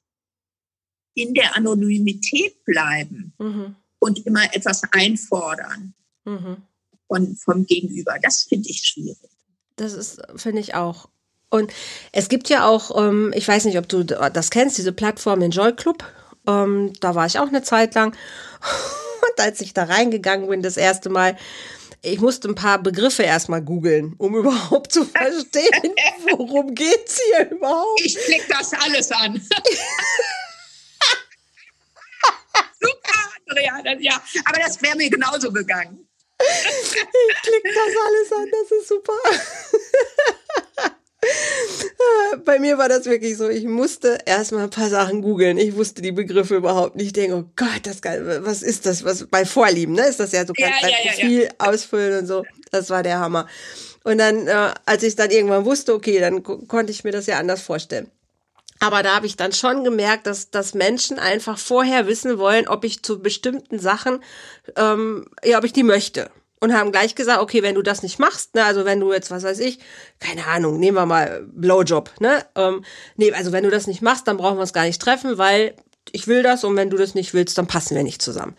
[1.15, 3.77] in der Anonymität bleiben mhm.
[3.99, 6.57] und immer etwas einfordern mhm.
[7.07, 9.31] von, vom Gegenüber, das finde ich schwierig.
[9.77, 11.09] Das ist, finde ich auch.
[11.53, 11.71] Und
[12.13, 15.75] es gibt ja auch, ähm, ich weiß nicht, ob du das kennst, diese Plattform Enjoy
[15.75, 16.03] Club.
[16.49, 18.17] Ähm, da war ich auch eine Zeit lang.
[19.37, 21.37] Und als ich da reingegangen bin, das erste Mal,
[22.01, 25.95] ich musste ein paar Begriffe erstmal googeln, um überhaupt zu verstehen,
[26.31, 28.01] worum geht's hier überhaupt.
[28.03, 29.35] Ich klick das alles an.
[32.81, 34.23] Super, Andrea, ja.
[34.47, 36.09] Aber das wäre mir genauso gegangen.
[36.41, 39.13] ich klick das alles an, das ist super.
[42.45, 45.59] Bei mir war das wirklich so, ich musste erstmal ein paar Sachen googeln.
[45.59, 47.07] Ich wusste die Begriffe überhaupt nicht.
[47.07, 49.05] Ich denke, oh Gott, das geil, was ist das?
[49.05, 50.07] Was bei Vorlieben, ne?
[50.07, 52.45] Ist das ja so ja, dein ja, Profil ja, ausfüllen und so.
[52.71, 53.47] Das war der Hammer.
[54.05, 57.39] Und dann, äh, als ich dann irgendwann wusste, okay, dann konnte ich mir das ja
[57.39, 58.11] anders vorstellen.
[58.81, 62.83] Aber da habe ich dann schon gemerkt, dass, dass Menschen einfach vorher wissen wollen, ob
[62.83, 64.25] ich zu bestimmten Sachen,
[64.75, 66.31] ähm, ja, ob ich die möchte
[66.63, 69.33] und haben gleich gesagt, okay, wenn du das nicht machst, ne, also wenn du jetzt,
[69.33, 69.81] was weiß ich,
[70.21, 72.85] keine Ahnung, nehmen wir mal Blowjob, ne, ähm,
[73.17, 75.75] nee, also wenn du das nicht machst, dann brauchen wir uns gar nicht treffen, weil
[76.13, 78.57] ich will das und wenn du das nicht willst, dann passen wir nicht zusammen.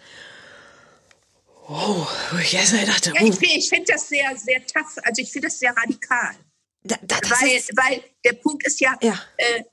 [1.70, 2.06] Oh,
[2.42, 3.42] ich erst mal dachte, ja, ich, oh.
[3.42, 6.36] ich finde das sehr, sehr tough, also ich finde das sehr radikal.
[6.84, 9.18] Da, da, weil, ist, weil der Punkt ist ja, ja.
[9.38, 9.64] Äh,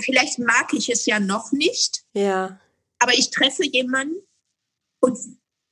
[0.00, 2.58] vielleicht mag ich es ja noch nicht, ja.
[2.98, 4.16] aber ich treffe jemanden
[5.00, 5.18] und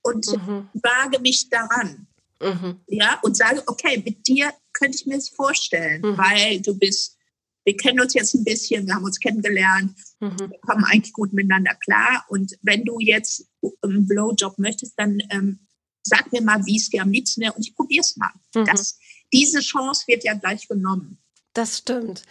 [0.07, 0.69] und mhm.
[0.75, 2.07] wage mich daran.
[2.41, 2.81] Mhm.
[2.89, 6.19] Ja, und sage, okay, mit dir könnte ich mir es vorstellen, mhm.
[6.19, 7.17] weil du bist,
[7.65, 10.39] wir kennen uns jetzt ein bisschen, wir haben uns kennengelernt, mhm.
[10.39, 12.25] wir kommen eigentlich gut miteinander klar.
[12.29, 13.47] Und wenn du jetzt
[13.83, 15.67] einen Blowjob möchtest, dann ähm,
[16.03, 18.31] sag mir mal, wie es dir am liebsten wäre und ich probiere es mal.
[18.55, 18.67] Mhm.
[18.67, 18.99] Das,
[19.33, 21.19] diese Chance wird ja gleich genommen.
[21.53, 22.23] Das stimmt.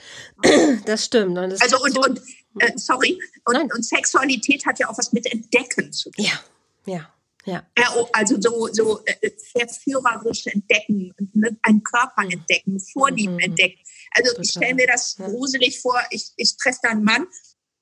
[0.86, 1.38] Das stimmt.
[1.38, 2.22] Und das also und, so und
[2.60, 6.24] äh, sorry, und, und, Sexualität hat ja auch was mit Entdecken zu tun.
[6.24, 6.40] Ja,
[6.86, 7.15] ja.
[7.46, 7.64] Ja.
[8.12, 13.40] Also so, so äh, verführerisch entdecken, ne, einen Körper entdecken, Vorlieben mhm.
[13.40, 13.80] entdecken.
[14.12, 14.44] Also Total.
[14.44, 15.28] ich stelle mir das ja.
[15.28, 17.28] gruselig vor, ich, ich treffe da einen Mann,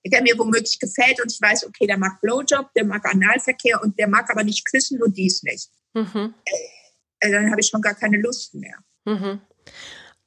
[0.06, 3.97] der mir womöglich gefällt und ich weiß, okay, der mag Blowjob, der mag Analverkehr und
[3.97, 5.69] der mag aber nicht küssen und dies nicht.
[5.93, 6.34] Mhm.
[7.19, 8.78] Äh, dann habe ich schon gar keine Lust mehr.
[9.06, 9.41] Mhm.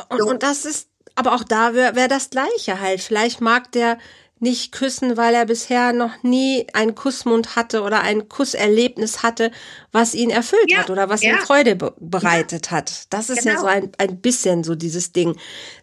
[0.08, 0.28] Und, so.
[0.28, 3.00] und das ist, aber auch da wäre wär das Gleiche halt.
[3.00, 3.98] Vielleicht mag der
[4.38, 9.50] nicht küssen, weil er bisher noch nie einen Kussmund hatte oder ein Kusserlebnis hatte,
[9.92, 11.30] was ihn erfüllt ja, hat oder was ja.
[11.30, 12.72] ihm Freude be bereitet ja.
[12.72, 13.06] hat.
[13.10, 13.54] Das ist genau.
[13.54, 15.36] ja so ein, ein bisschen so dieses Ding.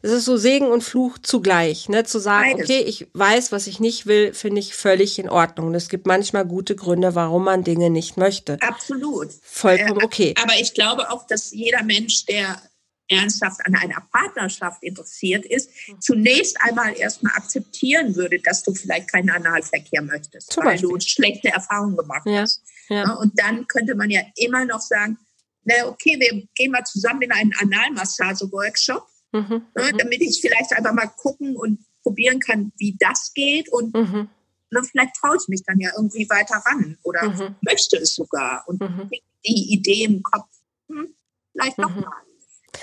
[0.03, 2.03] Es ist so Segen und Fluch zugleich, ne?
[2.03, 2.69] Zu sagen, Beides.
[2.69, 5.67] okay, ich weiß, was ich nicht will, finde ich völlig in Ordnung.
[5.67, 8.59] Und es gibt manchmal gute Gründe, warum man Dinge nicht möchte.
[8.61, 9.29] Absolut.
[9.41, 10.35] Vollkommen äh, okay.
[10.41, 12.61] Aber ich glaube auch, dass jeder Mensch, der
[13.13, 19.29] ernsthaft an einer Partnerschaft interessiert ist, zunächst einmal erstmal akzeptieren würde, dass du vielleicht keinen
[19.29, 20.89] Analverkehr möchtest, Zum weil Beispiel.
[20.89, 22.41] du schlechte Erfahrungen gemacht ja.
[22.41, 22.63] hast.
[22.89, 23.13] Ja.
[23.13, 25.17] Und dann könnte man ja immer noch sagen,
[25.65, 29.97] na okay, wir gehen mal zusammen in einen Analmassage-Workshop, mhm, ne, mhm.
[29.97, 34.29] damit ich vielleicht einfach mal gucken und probieren kann, wie das geht und mhm.
[34.71, 37.55] ne, vielleicht traue ich mich dann ja irgendwie weiter ran oder mhm.
[37.61, 39.09] möchte es sogar und mhm.
[39.45, 40.49] die Idee im Kopf,
[40.89, 41.13] hm,
[41.51, 41.83] vielleicht mhm.
[41.83, 42.13] nochmal.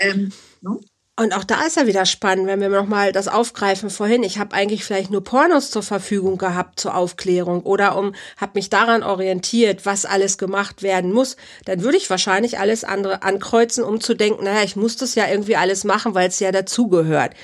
[0.00, 0.80] Ähm, ne?
[1.20, 4.22] Und auch da ist ja wieder spannend, wenn wir nochmal das aufgreifen vorhin.
[4.22, 8.70] Ich habe eigentlich vielleicht nur Pornos zur Verfügung gehabt zur Aufklärung oder um habe mich
[8.70, 11.36] daran orientiert, was alles gemacht werden muss.
[11.66, 15.28] Dann würde ich wahrscheinlich alles andere ankreuzen, um zu denken, naja, ich muss das ja
[15.28, 17.34] irgendwie alles machen, weil es ja dazugehört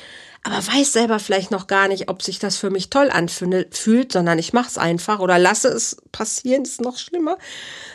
[0.46, 4.38] aber weiß selber vielleicht noch gar nicht, ob sich das für mich toll anfühlt, sondern
[4.38, 7.36] ich mache es einfach oder lasse es passieren, ist noch schlimmer.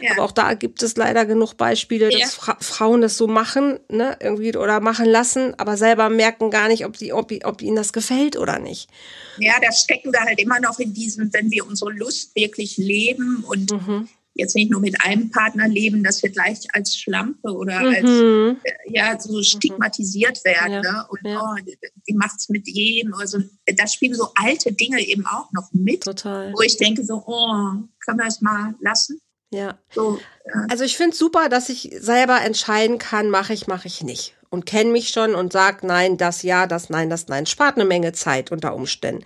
[0.01, 0.11] Ja.
[0.11, 2.19] Aber auch da gibt es leider genug Beispiele, ja.
[2.19, 6.67] dass Fra Frauen das so machen, ne, irgendwie oder machen lassen, aber selber merken gar
[6.67, 8.89] nicht, ob, die, ob, ob ihnen das gefällt oder nicht.
[9.37, 13.45] Ja, da stecken wir halt immer noch in diesem, wenn wir unsere Lust wirklich leben
[13.47, 17.79] und mhm jetzt nicht nur mit einem Partner leben, dass wir gleich als Schlampe oder
[17.81, 17.95] mhm.
[17.95, 19.43] als äh, ja so mhm.
[19.43, 20.73] stigmatisiert werden.
[20.73, 20.81] Ja.
[20.81, 21.05] Ne?
[21.09, 21.41] Und ja.
[21.41, 21.73] oh,
[22.07, 23.13] die macht's mit jedem.
[23.13, 26.53] Also da spielen so alte Dinge eben auch noch mit, Total.
[26.53, 27.73] wo ich denke so, oh,
[28.05, 29.19] können wir es mal lassen?
[29.53, 29.77] Ja.
[29.93, 30.65] So, ja.
[30.69, 34.35] Also ich finde es super, dass ich selber entscheiden kann, mache ich, mache ich nicht.
[34.49, 37.45] Und kenne mich schon und sage, nein, das ja, das nein, das nein.
[37.45, 39.25] Spart eine Menge Zeit unter Umständen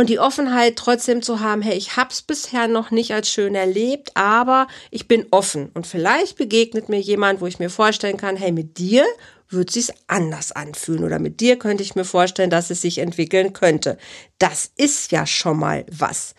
[0.00, 4.16] und die Offenheit trotzdem zu haben, hey, ich hab's bisher noch nicht als schön erlebt,
[4.16, 8.50] aber ich bin offen und vielleicht begegnet mir jemand, wo ich mir vorstellen kann, hey,
[8.50, 9.04] mit dir
[9.50, 13.52] wird sich's anders anfühlen oder mit dir könnte ich mir vorstellen, dass es sich entwickeln
[13.52, 13.98] könnte.
[14.38, 16.34] Das ist ja schon mal was.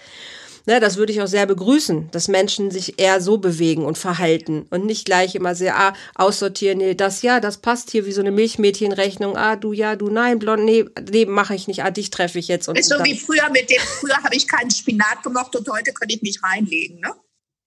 [0.72, 4.68] Ne, das würde ich auch sehr begrüßen, dass Menschen sich eher so bewegen und verhalten
[4.70, 8.22] und nicht gleich immer sehr ah, aussortieren, nee, das ja, das passt hier wie so
[8.22, 12.10] eine Milchmädchenrechnung, ah, du ja, du nein, blond, nee, nee, mache ich nicht, ah, dich
[12.10, 12.70] treffe ich jetzt.
[12.70, 15.92] Und ist so wie früher mit dem, früher habe ich keinen Spinat gemocht und heute
[15.92, 17.16] könnte ich mich reinlegen, ne?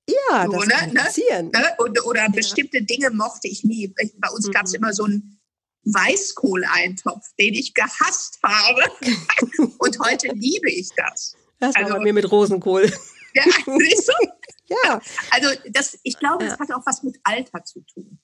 [0.08, 0.74] Ja, so, das ne?
[0.74, 1.00] kann ne?
[1.02, 1.50] passieren.
[1.50, 1.68] Ne?
[1.76, 2.28] Und, oder ja.
[2.28, 3.92] bestimmte Dinge mochte ich nie.
[4.16, 4.52] Bei uns mhm.
[4.52, 5.38] gab es immer so einen
[5.84, 8.80] Weißkohleintopf, den ich gehasst habe.
[9.78, 11.36] und heute liebe ich das.
[11.68, 12.90] Das also, war bei mir mit Rosenkohl.
[13.34, 13.42] Ja,
[13.78, 14.28] siehst du?
[14.84, 15.00] ja.
[15.30, 18.18] Also das, ich glaube, das hat auch was mit Alter zu tun.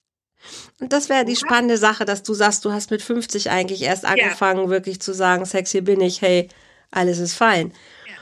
[0.80, 4.06] Und das wäre die spannende Sache, dass du sagst, du hast mit 50 eigentlich erst
[4.06, 4.70] angefangen, ja.
[4.70, 6.48] wirklich zu sagen, Sex, hier bin ich, hey,
[6.90, 7.72] alles ist fein.
[8.06, 8.14] Ja.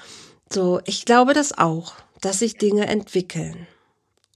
[0.52, 3.68] So, ich glaube das auch, dass sich Dinge entwickeln.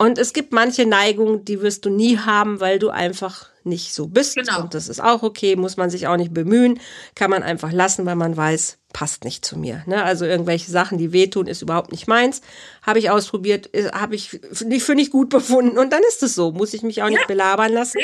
[0.02, 4.08] Und es gibt manche Neigungen, die wirst du nie haben, weil du einfach nicht so
[4.08, 4.34] bist.
[4.34, 4.62] Genau.
[4.62, 6.80] Und das ist auch okay, muss man sich auch nicht bemühen,
[7.14, 9.84] kann man einfach lassen, weil man weiß, passt nicht zu mir.
[9.86, 10.02] Ne?
[10.02, 12.40] Also irgendwelche Sachen, die wehtun, ist überhaupt nicht meins.
[12.82, 16.50] Habe ich ausprobiert, habe ich nicht für nicht gut befunden und dann ist es so.
[16.50, 17.18] Muss ich mich auch ja.
[17.18, 17.98] nicht belabern lassen.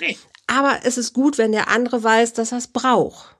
[0.00, 0.18] Nee, nee.
[0.48, 3.36] Aber es ist gut, wenn der andere weiß, dass er es braucht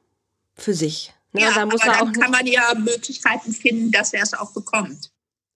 [0.55, 1.13] für sich.
[1.33, 1.41] Ne?
[1.41, 5.11] Ja, da muss aber dann kann man ja Möglichkeiten finden, dass er es auch bekommt.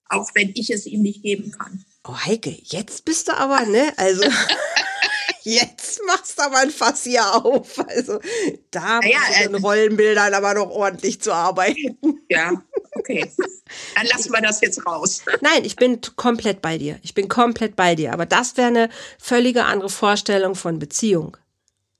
[0.08, 1.84] Auch wenn ich es ihm nicht geben kann.
[2.08, 3.92] Oh Heike, jetzt bist du aber, ne?
[3.96, 4.22] Also
[5.42, 7.78] jetzt machst du aber ein Fass hier auf.
[7.88, 8.20] Also
[8.70, 11.98] da ja, ja, in äh, Rollenbildern aber noch ordentlich zu arbeiten.
[12.30, 12.62] Ja,
[12.94, 13.30] okay.
[13.96, 15.22] Dann lassen wir das jetzt raus.
[15.40, 16.98] Nein, ich bin komplett bei dir.
[17.02, 18.12] Ich bin komplett bei dir.
[18.12, 21.36] Aber das wäre eine völlige andere Vorstellung von Beziehung.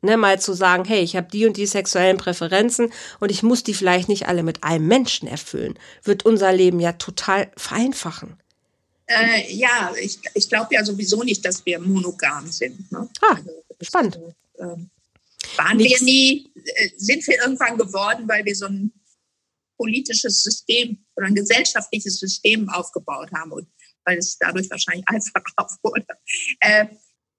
[0.02, 3.64] Ne, mal zu sagen, hey, ich habe die und die sexuellen Präferenzen und ich muss
[3.64, 8.40] die vielleicht nicht alle mit einem Menschen erfüllen, wird unser Leben ja total vereinfachen.
[9.10, 12.90] Äh, ja, ich, ich glaube ja sowieso nicht, dass wir monogam sind.
[12.92, 13.08] Ne?
[13.22, 14.20] Ah, also, spannend.
[14.54, 14.76] Äh,
[15.56, 16.00] waren Nichts.
[16.00, 18.92] wir nie, äh, sind wir irgendwann geworden, weil wir so ein
[19.76, 23.66] politisches System oder ein gesellschaftliches System aufgebaut haben und
[24.04, 26.06] weil es dadurch wahrscheinlich einfacher wurde.
[26.60, 26.86] Äh,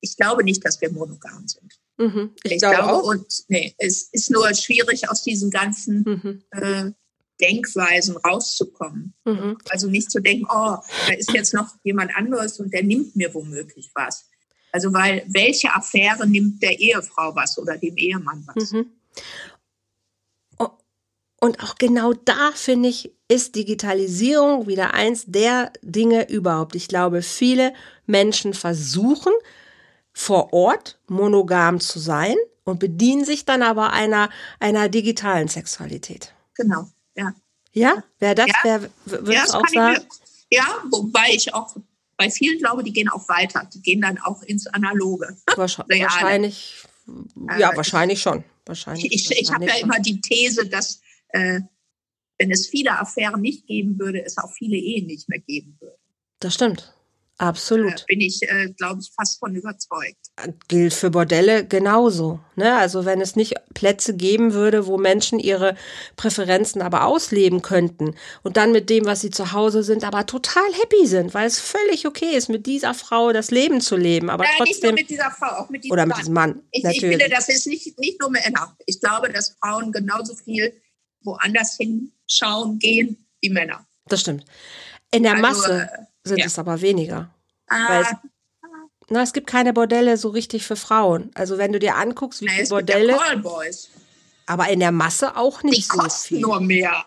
[0.01, 1.73] ich glaube nicht, dass wir monogam sind.
[1.97, 6.03] Mhm, ich, ich, glaube, glaube und nee, es ist nur schwierig aus diesen ganzen
[6.51, 6.95] mhm.
[7.41, 9.13] Denkweisen rauszukommen.
[9.25, 9.57] Mhm.
[9.69, 10.77] Also nicht zu denken, oh,
[11.07, 14.25] da ist jetzt noch jemand anderes und der nimmt mir womöglich was.
[14.71, 18.71] Also weil welche Affäre nimmt der Ehefrau was oder dem Ehemann was?
[18.71, 18.91] Mhm.
[21.43, 26.75] Und auch genau da finde ich, ist Digitalisierung wieder eins der Dinge überhaupt.
[26.75, 27.73] Ich glaube, viele
[28.05, 29.33] Menschen versuchen
[30.13, 36.31] vor Ort monogam zu sein und bedienen sich dann aber einer, einer digitalen Sexualität.
[36.53, 37.33] Genau ja.
[37.73, 38.53] Ja, wer das, ja.
[38.63, 39.93] wer würde ja, auch sagen?
[39.93, 40.05] Mir,
[40.49, 41.75] ja, wobei ich auch
[42.17, 43.67] bei vielen glaube, die gehen auch weiter.
[43.73, 45.37] Die gehen dann auch ins Analoge.
[45.55, 46.83] Wahrscheinlich, wahrscheinlich
[47.57, 48.43] ja, äh, wahrscheinlich schon.
[48.65, 51.61] Wahrscheinlich, ich ich habe ja immer die These, dass äh,
[52.37, 55.97] wenn es viele Affären nicht geben würde, es auch viele Ehen nicht mehr geben würde.
[56.39, 56.93] Das stimmt.
[57.41, 58.05] Absolut.
[58.05, 60.27] Bin ich, äh, glaube ich, fast von überzeugt.
[60.67, 62.39] Gilt für Bordelle genauso.
[62.55, 62.75] Ne?
[62.77, 65.75] Also wenn es nicht Plätze geben würde, wo Menschen ihre
[66.17, 70.71] Präferenzen aber ausleben könnten und dann mit dem, was sie zu Hause sind, aber total
[70.83, 74.29] happy sind, weil es völlig okay ist, mit dieser Frau das Leben zu leben.
[74.29, 76.09] Aber ja, trotzdem, nicht nur mit dieser Frau, auch mit diesem oder Mann.
[76.09, 76.61] mit diesem Mann.
[76.69, 78.77] Ich, ich finde, das ist nicht, nicht nur Männer.
[78.85, 80.79] Ich glaube, dass Frauen genauso viel
[81.23, 83.83] woanders hinschauen gehen wie Männer.
[84.05, 84.45] Das stimmt.
[85.09, 86.45] In der also, Masse äh, sind ja.
[86.45, 87.29] es aber weniger.
[87.67, 88.01] Ah.
[88.01, 88.07] Es,
[89.09, 91.31] na, es gibt keine Bordelle so richtig für Frauen.
[91.33, 93.19] Also wenn du dir anguckst, wie viele Bordelle.
[94.45, 96.39] Aber in der Masse auch nicht Die so viel.
[96.39, 97.05] nur mehr.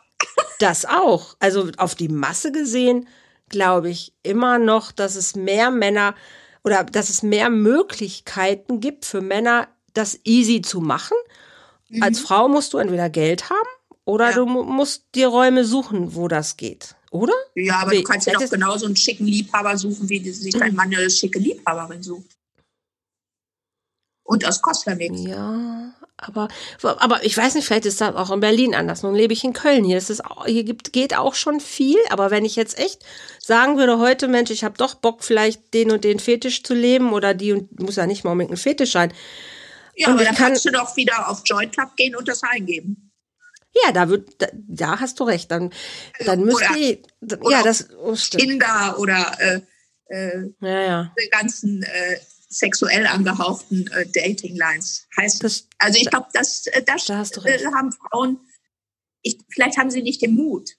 [0.58, 1.36] Das auch.
[1.40, 3.08] Also auf die Masse gesehen
[3.48, 6.14] glaube ich immer noch, dass es mehr Männer
[6.62, 11.16] oder dass es mehr Möglichkeiten gibt für Männer, das easy zu machen.
[11.88, 12.02] Mhm.
[12.02, 13.68] Als Frau musst du entweder Geld haben
[14.04, 14.36] oder ja.
[14.36, 17.32] du musst dir Räume suchen, wo das geht oder?
[17.54, 20.74] Ja, aber wie, du kannst ja doch genauso einen schicken Liebhaber suchen, wie sich dein
[20.74, 22.36] Mann eine schicke Liebhaberin sucht.
[24.24, 25.24] Und das kostet ja nichts.
[25.24, 26.48] Ja, aber,
[26.82, 29.04] aber ich weiß nicht, vielleicht ist das auch in Berlin anders.
[29.04, 29.84] Nun lebe ich in Köln.
[29.84, 31.98] Hier, ist es, hier gibt, geht auch schon viel.
[32.10, 33.04] Aber wenn ich jetzt echt
[33.38, 37.12] sagen würde, heute, Mensch, ich habe doch Bock, vielleicht den und den Fetisch zu leben
[37.12, 39.12] oder die und muss ja nicht mal unbedingt ein Fetisch sein.
[39.94, 42.42] Ja, und aber dann kann, kannst du doch wieder auf Joint Club gehen und das
[42.42, 43.03] eingeben.
[43.82, 45.50] Ja, da wird, da, da hast du recht.
[45.50, 45.72] Dann,
[46.24, 46.98] dann müsste oder, ich,
[47.50, 49.60] ja, das oh, Kinder oder äh,
[50.08, 51.14] äh, ja, ja.
[51.20, 55.42] die ganzen äh, sexuell angehauchten äh, Dating Lines heißt.
[55.42, 58.40] Das, also ich glaube, das, äh, das da äh, haben Frauen.
[59.22, 60.70] Ich, vielleicht haben sie nicht den Mut.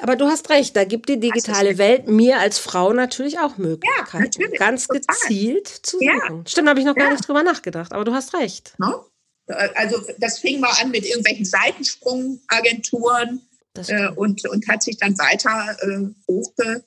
[0.00, 4.16] Aber du hast recht, da gibt die digitale Welt mir als Frau natürlich auch Möglichkeiten,
[4.16, 5.02] ja, natürlich, ganz total.
[5.06, 6.38] gezielt zu suchen.
[6.38, 6.42] Ja.
[6.46, 8.74] Stimmt, habe ich noch gar nicht drüber nachgedacht, aber du hast recht.
[8.78, 9.06] No?
[9.46, 13.42] Also das fing mal an mit irgendwelchen Seitensprungagenturen
[13.76, 16.82] äh, und, und hat sich dann weiter äh, hochgekegelt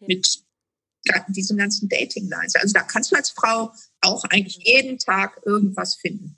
[0.00, 0.42] äh, mit
[1.28, 2.56] diesen ganzen Dating-Lines.
[2.56, 6.36] Also da kannst du als Frau auch eigentlich jeden Tag irgendwas finden.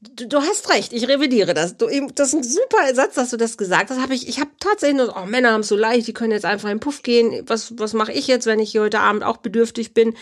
[0.00, 1.76] Du, du, hast recht, ich revidiere das.
[1.76, 4.00] Du, das ist ein super Satz, dass du das gesagt hast.
[4.00, 6.44] Hab ich ich habe tatsächlich nur, oh, Männer haben es so leicht, die können jetzt
[6.44, 7.44] einfach in den Puff gehen.
[7.46, 10.14] Was, was mache ich jetzt, wenn ich hier heute Abend auch bedürftig bin?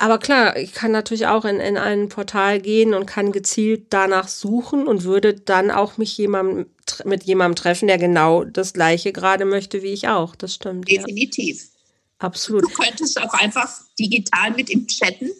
[0.00, 4.28] Aber klar, ich kann natürlich auch in, in ein Portal gehen und kann gezielt danach
[4.28, 6.66] suchen und würde dann auch mich jemandem,
[7.04, 10.36] mit jemandem treffen, der genau das Gleiche gerade möchte wie ich auch.
[10.36, 10.88] Das stimmt.
[10.88, 11.62] Definitiv.
[11.62, 11.78] Ja.
[12.20, 12.64] Absolut.
[12.64, 15.30] Du könntest auch einfach digital mit ihm chatten,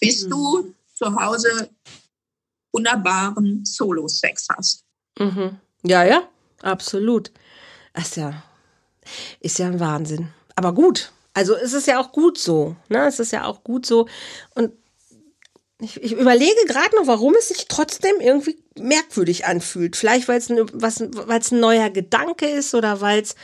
[0.00, 0.30] bis mhm.
[0.30, 1.70] du zu Hause
[2.72, 4.84] wunderbaren Solo-Sex hast.
[5.18, 5.58] Mhm.
[5.84, 6.28] Ja, ja,
[6.62, 7.30] absolut.
[7.94, 8.42] Das ist ja,
[9.40, 10.28] ist ja ein Wahnsinn.
[10.56, 12.76] Aber gut, also es ist ja auch gut so.
[12.88, 13.06] Ne?
[13.06, 14.08] Es ist ja auch gut so.
[14.54, 14.72] Und
[15.80, 19.96] ich, ich überlege gerade noch, warum es sich trotzdem irgendwie merkwürdig anfühlt.
[19.96, 23.34] Vielleicht, weil es ein, ein neuer Gedanke ist oder weil es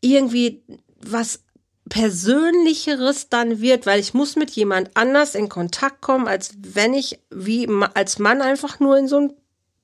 [0.00, 0.62] irgendwie
[1.00, 1.40] was
[1.88, 7.20] Persönlicheres dann wird, weil ich muss mit jemand anders in Kontakt kommen, als wenn ich
[7.30, 9.32] wie als Mann einfach nur in so ein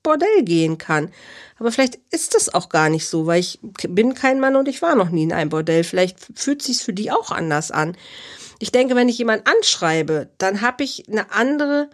[0.07, 1.11] Bordell gehen kann.
[1.59, 4.81] Aber vielleicht ist das auch gar nicht so, weil ich bin kein Mann und ich
[4.81, 5.83] war noch nie in einem Bordell.
[5.83, 7.97] Vielleicht fühlt sich's für die auch anders an.
[8.59, 11.89] Ich denke, wenn ich jemanden anschreibe, dann habe ich eine andere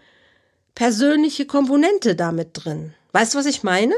[0.75, 2.93] persönliche Komponente damit drin.
[3.13, 3.95] Weißt du, was ich meine?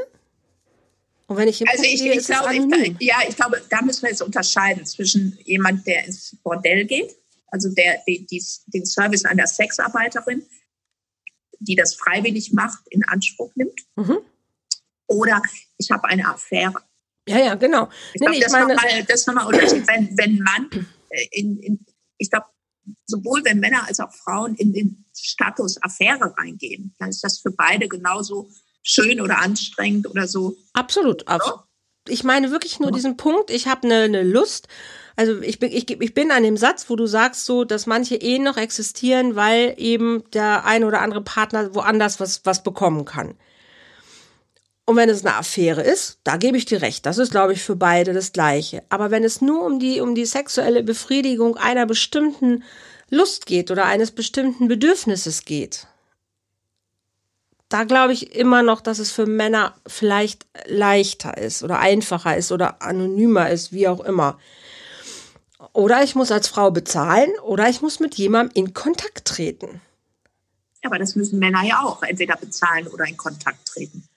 [1.27, 4.09] Und wenn ich also ich, gehe, ich glaube, ich, ja, ich glaube, da müssen wir
[4.09, 7.15] jetzt unterscheiden zwischen jemand, der ins Bordell geht,
[7.47, 10.45] also der die, die, den Service einer Sexarbeiterin,
[11.59, 13.79] die das freiwillig macht, in Anspruch nimmt.
[13.95, 14.19] Mhm.
[15.07, 15.41] Oder
[15.77, 16.81] ich habe eine Affäre.
[17.27, 17.89] Ja, ja, genau.
[18.13, 18.75] Ich glaube, das, meine...
[18.75, 20.69] Nochmal, das Unterschied, wenn, wenn Mann
[21.09, 21.85] äh, in, in
[22.17, 22.45] ich glaube,
[23.05, 27.51] sowohl wenn Männer als auch Frauen in den Status Affäre reingehen, dann ist das für
[27.51, 28.49] beide genauso
[28.83, 30.55] schön oder anstrengend oder so.
[30.73, 31.25] Absolut.
[31.27, 31.59] So?
[32.07, 34.67] Ich meine wirklich nur diesen Punkt, ich habe eine ne Lust.
[35.15, 38.15] Also ich bin, ich, ich bin an dem Satz, wo du sagst so, dass manche
[38.15, 43.35] Ehen noch existieren, weil eben der ein oder andere Partner woanders was, was bekommen kann.
[44.85, 47.05] Und wenn es eine Affäre ist, da gebe ich dir recht.
[47.05, 48.83] Das ist, glaube ich, für beide das Gleiche.
[48.89, 52.63] Aber wenn es nur um die, um die sexuelle Befriedigung einer bestimmten
[53.09, 55.87] Lust geht oder eines bestimmten Bedürfnisses geht,
[57.69, 62.51] da glaube ich immer noch, dass es für Männer vielleicht leichter ist oder einfacher ist
[62.51, 64.37] oder anonymer ist, wie auch immer.
[65.73, 69.81] Oder ich muss als Frau bezahlen oder ich muss mit jemandem in Kontakt treten.
[70.83, 74.07] Ja, aber das müssen Männer ja auch entweder bezahlen oder in Kontakt treten.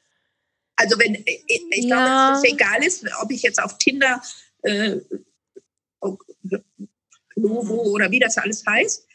[0.76, 1.96] Also wenn ich, ich ja.
[1.96, 4.22] glaube, dass es egal ist, ob ich jetzt auf Tinder,
[4.62, 4.96] äh,
[7.34, 9.06] Lovo oder wie das alles heißt,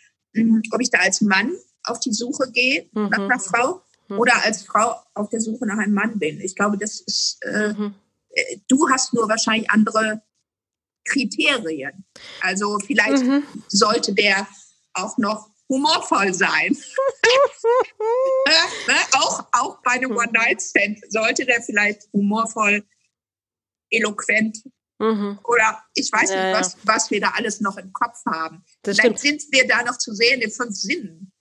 [0.72, 1.54] ob ich da als Mann
[1.84, 3.10] auf die Suche gehe mhm.
[3.10, 4.20] nach einer Frau mhm.
[4.20, 6.42] oder als Frau auf der Suche nach einem Mann bin.
[6.42, 7.94] Ich glaube, das ist, äh, mhm.
[8.30, 10.22] Äh, du hast nur wahrscheinlich andere
[11.06, 12.06] Kriterien.
[12.41, 13.43] Also vielleicht mhm.
[13.68, 14.47] sollte der
[14.93, 16.72] auch noch humorvoll sein.
[18.88, 18.95] ne?
[19.14, 22.86] auch, auch bei einem One-Night-Stand sollte der vielleicht humorvoll,
[23.89, 24.64] eloquent
[24.99, 25.39] mhm.
[25.43, 28.64] oder ich weiß ja, nicht, was, was wir da alles noch im Kopf haben.
[28.82, 29.41] Das vielleicht stimmt.
[29.41, 31.33] sind wir da noch zu sehen in fünf Sinnen.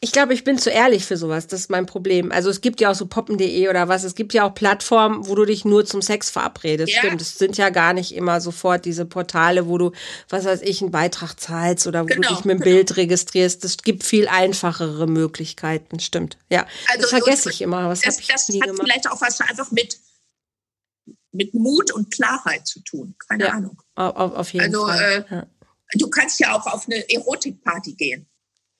[0.00, 1.48] Ich glaube, ich bin zu ehrlich für sowas.
[1.48, 2.30] Das ist mein Problem.
[2.30, 4.04] Also es gibt ja auch so poppen.de oder was.
[4.04, 6.92] Es gibt ja auch Plattformen, wo du dich nur zum Sex verabredest.
[6.92, 7.00] Ja.
[7.00, 7.20] Stimmt.
[7.20, 9.90] Es sind ja gar nicht immer sofort diese Portale, wo du,
[10.28, 12.76] was weiß ich, einen Beitrag zahlst oder wo genau, du dich mit dem genau.
[12.76, 13.64] Bild registrierst.
[13.64, 15.98] Es gibt viel einfachere Möglichkeiten.
[15.98, 16.38] Stimmt.
[16.48, 16.64] Ja.
[16.86, 17.88] Also, das vergesse ich immer.
[17.88, 18.82] Was das, ich das hat gemacht.
[18.84, 19.98] vielleicht auch was einfach mit
[21.32, 23.14] mit Mut und Klarheit zu tun.
[23.28, 23.82] Keine ja, Ahnung.
[23.96, 25.26] Auf, auf jeden also, Fall.
[25.28, 25.46] Äh, ja.
[25.94, 28.28] Du kannst ja auch auf eine Erotikparty gehen.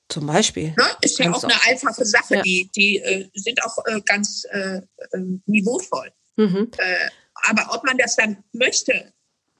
[0.09, 0.73] Zum Beispiel.
[0.75, 0.85] Ne?
[1.01, 2.37] Ist ja auch eine einfache Sache.
[2.37, 2.41] Ja.
[2.41, 4.81] Die, die äh, sind auch äh, ganz äh,
[5.13, 6.11] ähm, niveauvoll.
[6.35, 6.71] Mhm.
[6.77, 7.09] Äh,
[7.47, 9.13] aber ob man das dann möchte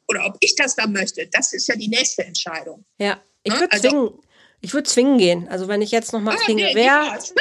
[0.07, 2.83] oder ob ich das dann möchte, das ist ja die nächste Entscheidung.
[2.97, 3.59] Ja, ich ne?
[3.59, 4.09] würde also, zwingen.
[4.61, 5.47] Ich würde zwingen gehen.
[5.47, 7.11] Also wenn ich jetzt noch mal ah, zwinge, nee, wer?
[7.13, 7.33] das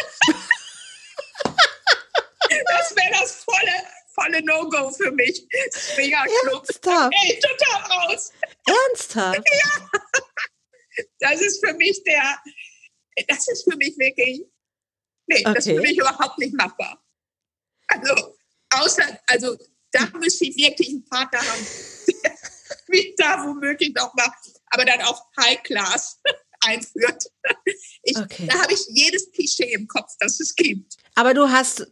[2.95, 3.73] wäre das volle,
[4.15, 5.49] volle No-Go für mich.
[5.73, 6.69] Swingerclub.
[6.69, 7.15] Ernsthaft?
[7.25, 8.33] Ey, total raus.
[8.67, 9.39] Ernsthaft?
[9.53, 9.89] ja.
[11.21, 12.39] Das ist für mich der,
[13.27, 14.45] das ist für mich wirklich,
[15.27, 15.55] nee, okay.
[15.55, 17.03] das ist für mich überhaupt nicht machbar.
[17.89, 18.37] Also,
[18.71, 19.57] außer, also
[19.93, 21.67] da müsste ich wirklich einen Partner haben,
[22.25, 22.39] der
[22.89, 24.31] mich da womöglich noch mal,
[24.71, 26.21] aber dann auch High Class
[26.67, 27.25] einführt.
[28.03, 28.47] Ich, okay.
[28.51, 30.97] Da habe ich jedes Klischee im Kopf, das es gibt.
[31.15, 31.87] Aber du hast,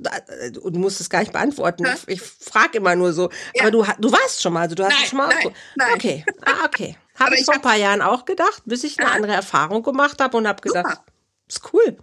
[0.53, 1.87] du musst es gar nicht beantworten.
[2.07, 3.31] Ich, ich frage immer nur so.
[3.55, 3.63] Ja.
[3.63, 5.29] Aber du, du warst schon mal, also du hast nein, schon mal.
[5.29, 5.95] Nein, nein.
[5.95, 6.97] Okay, ah, okay.
[7.19, 9.15] Habe ich, vor ein paar Jahren auch gedacht, bis ich eine ja.
[9.15, 11.05] andere Erfahrung gemacht habe und habe gedacht, Super.
[11.49, 11.97] Ist cool.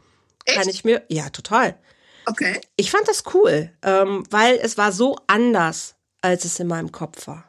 [0.45, 0.57] Echt?
[0.57, 1.77] Kann ich mir, ja, total.
[2.25, 2.61] Okay.
[2.75, 7.27] Ich fand das cool, ähm, weil es war so anders, als es in meinem Kopf
[7.27, 7.45] war.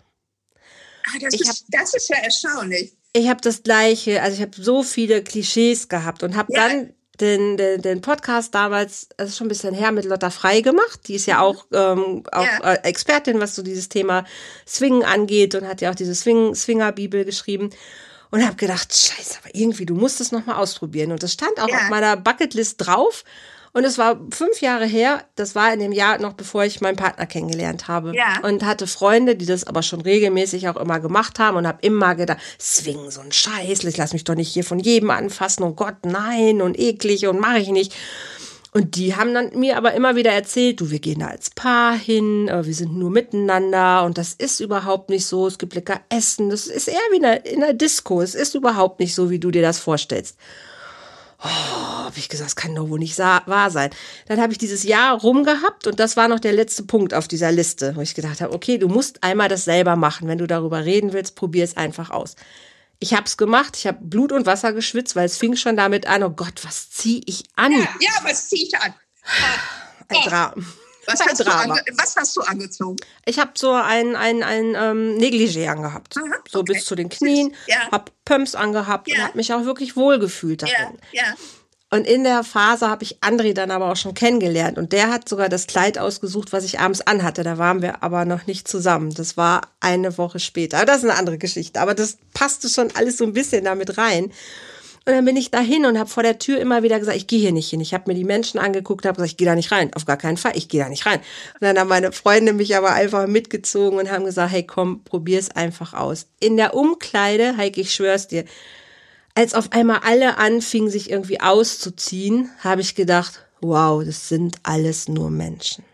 [1.06, 2.96] Ah, das, ist, hab, das ist ja erstaunlich.
[3.12, 6.68] Ich habe das gleiche, also ich habe so viele Klischees gehabt und habe ja.
[6.68, 10.62] dann den, den, den Podcast damals, das ist schon ein bisschen her, mit Lotta Frei
[10.62, 11.06] gemacht.
[11.06, 12.72] Die ist ja auch, ähm, auch ja.
[12.72, 14.24] Äh, Expertin, was so dieses Thema
[14.66, 17.70] Swingen angeht und hat ja auch diese Swing, Swinger-Bibel geschrieben
[18.34, 21.12] und habe gedacht, scheiße, aber irgendwie, du musst es nochmal ausprobieren.
[21.12, 21.76] Und das stand auch ja.
[21.76, 23.22] auf meiner Bucketlist drauf.
[23.72, 26.96] Und es war fünf Jahre her, das war in dem Jahr noch bevor ich meinen
[26.96, 28.12] Partner kennengelernt habe.
[28.12, 28.40] Ja.
[28.42, 32.16] Und hatte Freunde, die das aber schon regelmäßig auch immer gemacht haben und habe immer
[32.16, 35.76] gedacht, swing so ein Scheiß, ich lass mich doch nicht hier von jedem anfassen und
[35.76, 37.94] Gott, nein und eklig und mache ich nicht.
[38.76, 41.96] Und die haben dann mir aber immer wieder erzählt, du, wir gehen da als Paar
[41.96, 45.46] hin, äh, wir sind nur miteinander und das ist überhaupt nicht so.
[45.46, 48.20] Es gibt lecker Essen, das ist eher wie in einer Disco.
[48.20, 50.36] Es ist überhaupt nicht so, wie du dir das vorstellst.
[51.38, 53.90] Oh, habe ich gesagt, das kann doch wohl nicht wahr sein.
[54.26, 57.52] Dann habe ich dieses Jahr rumgehabt und das war noch der letzte Punkt auf dieser
[57.52, 60.26] Liste, wo ich gedacht habe, okay, du musst einmal das selber machen.
[60.26, 62.34] Wenn du darüber reden willst, probier es einfach aus.
[62.98, 66.06] Ich habe es gemacht, ich habe Blut und Wasser geschwitzt, weil es fing schon damit
[66.06, 67.72] an, oh Gott, was ziehe ich an?
[67.72, 68.94] Ja, ja was ziehe ich an?
[70.08, 70.28] Ein oh.
[70.28, 70.54] Drama.
[71.06, 71.76] Was hast, Drama.
[71.96, 72.96] was hast, du angezogen?
[73.26, 76.16] Ich habe so ein, ein, ein ähm, Negligé angehabt.
[76.16, 76.72] Aha, so okay.
[76.72, 77.54] bis zu den Knien.
[77.66, 77.90] Ja.
[77.90, 79.16] Habe Pumps angehabt ja.
[79.16, 80.98] und habe mich auch wirklich wohlgefühlt darin.
[81.12, 81.24] Ja.
[81.24, 81.34] ja.
[81.94, 84.78] Und in der Phase habe ich André dann aber auch schon kennengelernt.
[84.78, 87.44] Und der hat sogar das Kleid ausgesucht, was ich abends anhatte.
[87.44, 89.14] Da waren wir aber noch nicht zusammen.
[89.14, 90.78] Das war eine Woche später.
[90.78, 91.80] Aber das ist eine andere Geschichte.
[91.80, 94.24] Aber das passte schon alles so ein bisschen damit rein.
[94.24, 97.38] Und dann bin ich dahin und habe vor der Tür immer wieder gesagt, ich gehe
[97.38, 97.80] hier nicht hin.
[97.80, 99.94] Ich habe mir die Menschen angeguckt, habe gesagt, ich gehe da nicht rein.
[99.94, 101.20] Auf gar keinen Fall, ich gehe da nicht rein.
[101.20, 105.52] Und dann haben meine Freunde mich aber einfach mitgezogen und haben gesagt, hey komm, probier's
[105.52, 106.26] einfach aus.
[106.40, 108.44] In der Umkleide, Heike, ich schwör's dir,
[109.34, 115.08] als auf einmal alle anfingen, sich irgendwie auszuziehen, habe ich gedacht, wow, das sind alles
[115.08, 115.84] nur Menschen.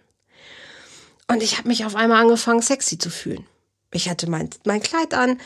[1.28, 3.46] Und ich habe mich auf einmal angefangen, sexy zu fühlen.
[3.92, 5.38] Ich hatte mein, mein Kleid an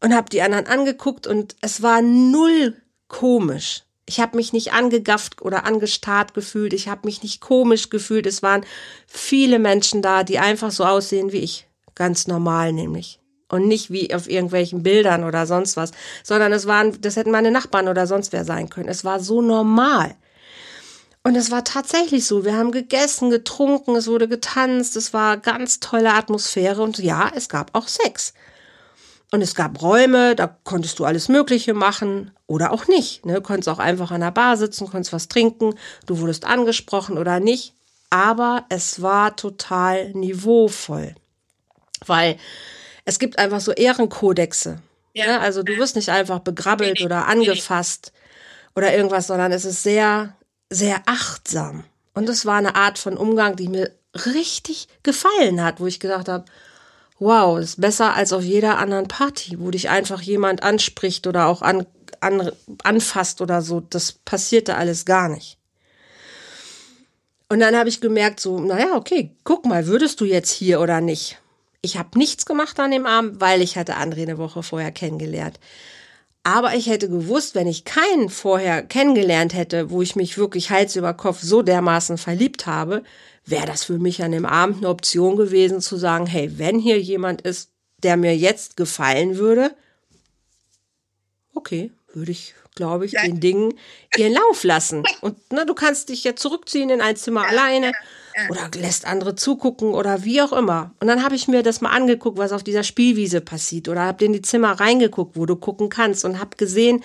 [0.00, 2.76] und habe die anderen angeguckt und es war null
[3.08, 3.84] komisch.
[4.06, 6.72] Ich habe mich nicht angegafft oder angestarrt gefühlt.
[6.72, 8.26] Ich habe mich nicht komisch gefühlt.
[8.26, 8.66] Es waren
[9.06, 11.68] viele Menschen da, die einfach so aussehen wie ich.
[11.94, 13.20] Ganz normal nämlich
[13.50, 15.90] und nicht wie auf irgendwelchen Bildern oder sonst was,
[16.22, 18.88] sondern es waren, das hätten meine Nachbarn oder sonst wer sein können.
[18.88, 20.14] Es war so normal.
[21.22, 22.44] Und es war tatsächlich so.
[22.46, 27.48] Wir haben gegessen, getrunken, es wurde getanzt, es war ganz tolle Atmosphäre und ja, es
[27.50, 28.32] gab auch Sex.
[29.32, 33.26] Und es gab Räume, da konntest du alles Mögliche machen oder auch nicht.
[33.26, 33.34] Ne?
[33.34, 35.74] Du konntest auch einfach an der Bar sitzen, konntest was trinken,
[36.06, 37.74] du wurdest angesprochen oder nicht.
[38.10, 41.14] aber es war total niveauvoll.
[42.04, 42.36] Weil
[43.04, 44.80] es gibt einfach so Ehrenkodexe.
[45.14, 45.26] Ja.
[45.26, 45.40] Ne?
[45.40, 48.12] Also du wirst nicht einfach begrabbelt oder angefasst
[48.76, 50.36] oder irgendwas, sondern es ist sehr,
[50.68, 51.84] sehr achtsam.
[52.14, 53.90] Und es war eine Art von Umgang, die mir
[54.26, 56.44] richtig gefallen hat, wo ich gedacht habe,
[57.18, 61.62] wow, ist besser als auf jeder anderen Party, wo dich einfach jemand anspricht oder auch
[61.62, 61.86] an,
[62.20, 62.50] an,
[62.82, 63.80] anfasst oder so.
[63.80, 65.58] Das passierte alles gar nicht.
[67.48, 71.00] Und dann habe ich gemerkt, so, naja, okay, guck mal, würdest du jetzt hier oder
[71.00, 71.38] nicht?
[71.82, 75.58] Ich habe nichts gemacht an dem Abend, weil ich hatte André eine Woche vorher kennengelernt.
[76.42, 80.96] Aber ich hätte gewusst, wenn ich keinen vorher kennengelernt hätte, wo ich mich wirklich Hals
[80.96, 83.02] über Kopf so dermaßen verliebt habe,
[83.44, 87.00] wäre das für mich an dem Abend eine Option gewesen zu sagen, hey, wenn hier
[87.00, 87.70] jemand ist,
[88.02, 89.74] der mir jetzt gefallen würde,
[91.54, 93.74] okay, würde ich, glaube ich, den Dingen
[94.16, 95.04] ihren Lauf lassen.
[95.20, 97.92] Und na, du kannst dich ja zurückziehen in ein Zimmer alleine
[98.48, 100.92] oder lässt andere zugucken oder wie auch immer.
[101.00, 104.24] Und dann habe ich mir das mal angeguckt, was auf dieser Spielwiese passiert oder habe
[104.24, 107.02] in die Zimmer reingeguckt, wo du gucken kannst und habe gesehen,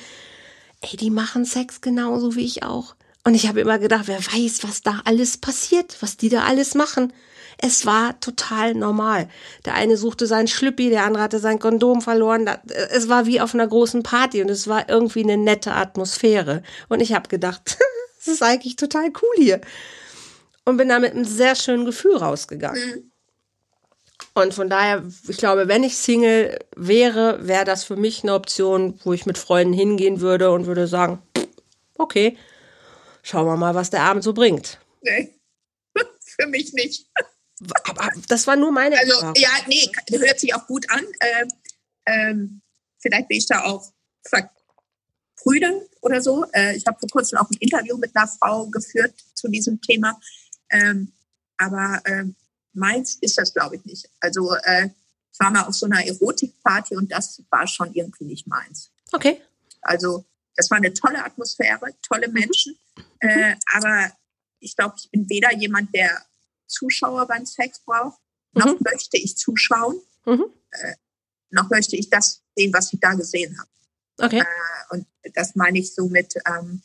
[0.82, 2.95] ey, die machen Sex genauso wie ich auch.
[3.23, 6.76] Und ich habe immer gedacht, wer weiß, was da alles passiert, was die da alles
[6.76, 7.11] machen.
[7.57, 9.30] Es war total normal.
[9.63, 12.49] Der eine suchte seinen Schlüppi, der andere hatte sein Kondom verloren.
[12.91, 16.61] Es war wie auf einer großen Party und es war irgendwie eine nette Atmosphäre.
[16.89, 17.78] Und ich habe gedacht,
[18.17, 19.61] das ist eigentlich total cool hier
[20.66, 22.84] und bin da mit einem sehr schönen Gefühl rausgegangen.
[22.84, 23.11] Mhm.
[24.34, 28.99] Und von daher, ich glaube, wenn ich Single wäre, wäre das für mich eine Option,
[29.03, 31.22] wo ich mit Freunden hingehen würde und würde sagen,
[31.97, 32.38] okay,
[33.24, 34.80] schauen wir mal, was der Abend so bringt.
[35.01, 35.34] Nee,
[36.22, 37.07] für mich nicht.
[37.86, 39.36] Aber das war nur meine Also, Erfahrung.
[39.38, 41.05] ja, nee, hört sich auch gut an.
[41.22, 41.47] Ähm,
[42.05, 42.61] ähm,
[42.99, 43.89] vielleicht bin ich da auch
[44.24, 46.45] verbrüdern oder so.
[46.53, 50.20] Äh, ich habe vor kurzem auch ein Interview mit einer Frau geführt zu diesem Thema.
[50.70, 51.11] Ähm,
[51.57, 52.26] aber äh,
[52.74, 54.09] meins ist das, glaube ich, nicht.
[54.20, 54.89] Also äh,
[55.32, 58.91] ich war mal auf so einer Erotikparty und das war schon irgendwie nicht meins.
[59.11, 59.41] Okay.
[59.82, 62.78] Also das war eine tolle Atmosphäre, tolle Menschen.
[62.95, 63.30] Mhm.
[63.30, 64.11] Äh, aber
[64.59, 66.26] ich glaube, ich bin weder jemand, der
[66.68, 68.20] Zuschauer beim Sex braucht,
[68.53, 68.80] noch mhm.
[68.80, 70.45] möchte ich zuschauen, mhm.
[70.72, 70.95] äh,
[71.49, 73.70] noch möchte ich das sehen, was ich da gesehen habe.
[74.18, 74.39] Okay.
[74.39, 76.82] Äh, und das meine ich so mit, ähm,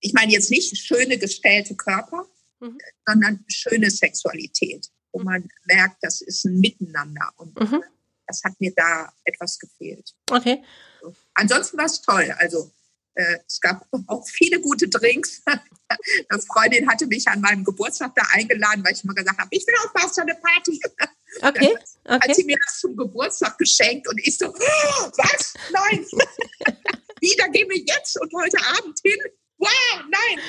[0.00, 2.26] ich meine jetzt nicht schöne gestellte Körper,
[2.60, 2.78] mhm.
[3.06, 5.24] sondern schöne Sexualität, wo mhm.
[5.24, 7.32] man merkt, das ist ein Miteinander.
[7.36, 7.82] Und mhm.
[8.26, 10.14] das hat mir da etwas gefehlt.
[10.30, 10.62] Okay.
[11.34, 12.34] Ansonsten war es toll.
[12.38, 12.70] Also
[13.14, 15.42] äh, es gab auch viele gute Drinks.
[16.28, 19.66] Eine Freundin hatte mich an meinem Geburtstag da eingeladen, weil ich immer gesagt habe, ich
[19.66, 20.80] will auch mal so eine Party.
[21.42, 21.76] Okay.
[22.04, 22.20] okay.
[22.26, 24.52] Hat sie mir das zum Geburtstag geschenkt und ich so, oh,
[25.18, 25.52] was?
[25.70, 26.06] Nein.
[27.20, 29.18] Wie, da gehen wir jetzt und heute Abend hin?
[29.58, 30.40] Wow, nein.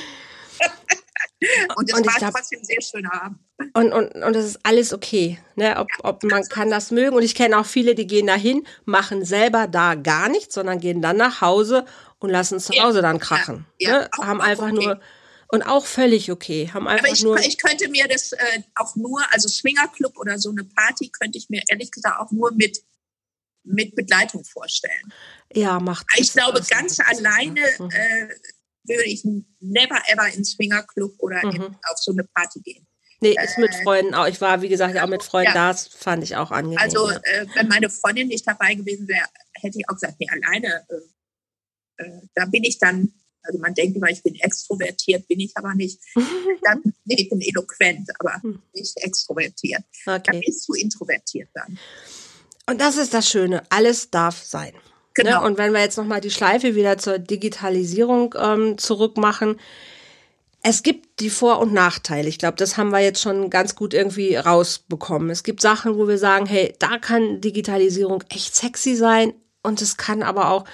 [1.75, 3.39] und es war glaub, trotzdem ein sehr schöner Abend.
[3.73, 5.39] Und, und, und das ist alles okay.
[5.55, 5.77] Ne?
[5.77, 7.15] Ob, ob man kann das mögen.
[7.15, 11.01] Und ich kenne auch viele, die gehen dahin, machen selber da gar nichts, sondern gehen
[11.01, 11.85] dann nach Hause
[12.19, 13.65] und lassen zu Hause dann krachen.
[13.77, 14.09] Ja, ja, ne?
[14.17, 14.85] Haben einfach okay.
[14.85, 15.01] nur.
[15.51, 16.69] Und auch völlig okay.
[16.73, 20.37] Haben einfach Aber ich, nur ich könnte mir das äh, auch nur, also Swingerclub oder
[20.37, 22.83] so eine Party, könnte ich mir ehrlich gesagt auch nur mit,
[23.63, 25.11] mit Begleitung vorstellen.
[25.51, 27.89] Ja, macht Ich glaube, ganz alleine mhm.
[27.89, 28.27] äh,
[28.89, 29.23] würde ich
[29.59, 31.51] never ever ins Swingerclub oder mhm.
[31.51, 32.85] in, auf so eine Party gehen.
[33.21, 34.27] Nee, ist mit äh, Freunden auch.
[34.27, 35.53] Ich war, wie gesagt, auch mit Freunden ja.
[35.53, 35.71] da.
[35.71, 36.79] Das fand ich auch angenehm.
[36.79, 39.25] Also, äh, wenn meine Freundin nicht dabei gewesen wäre,
[39.55, 43.97] hätte ich auch gesagt, nee, alleine, äh, äh, da bin ich dann, also man denkt
[43.97, 45.99] immer, ich bin extrovertiert, bin ich aber nicht.
[46.63, 48.61] dann, nee, ich bin eloquent, aber hm.
[48.73, 49.83] nicht extrovertiert.
[50.05, 50.21] Okay.
[50.23, 51.77] Dann bist du introvertiert dann.
[52.67, 53.63] Und das ist das Schöne.
[53.69, 54.73] Alles darf sein.
[55.17, 55.23] Ne?
[55.23, 55.41] Genau.
[55.41, 55.47] Ne?
[55.47, 59.59] Und wenn wir jetzt nochmal die Schleife wieder zur Digitalisierung ähm, zurückmachen,
[60.61, 62.27] es gibt die Vor- und Nachteile.
[62.27, 65.29] Ich glaube, das haben wir jetzt schon ganz gut irgendwie rausbekommen.
[65.29, 69.33] Es gibt Sachen, wo wir sagen, hey, da kann Digitalisierung echt sexy sein
[69.63, 70.65] und es kann aber auch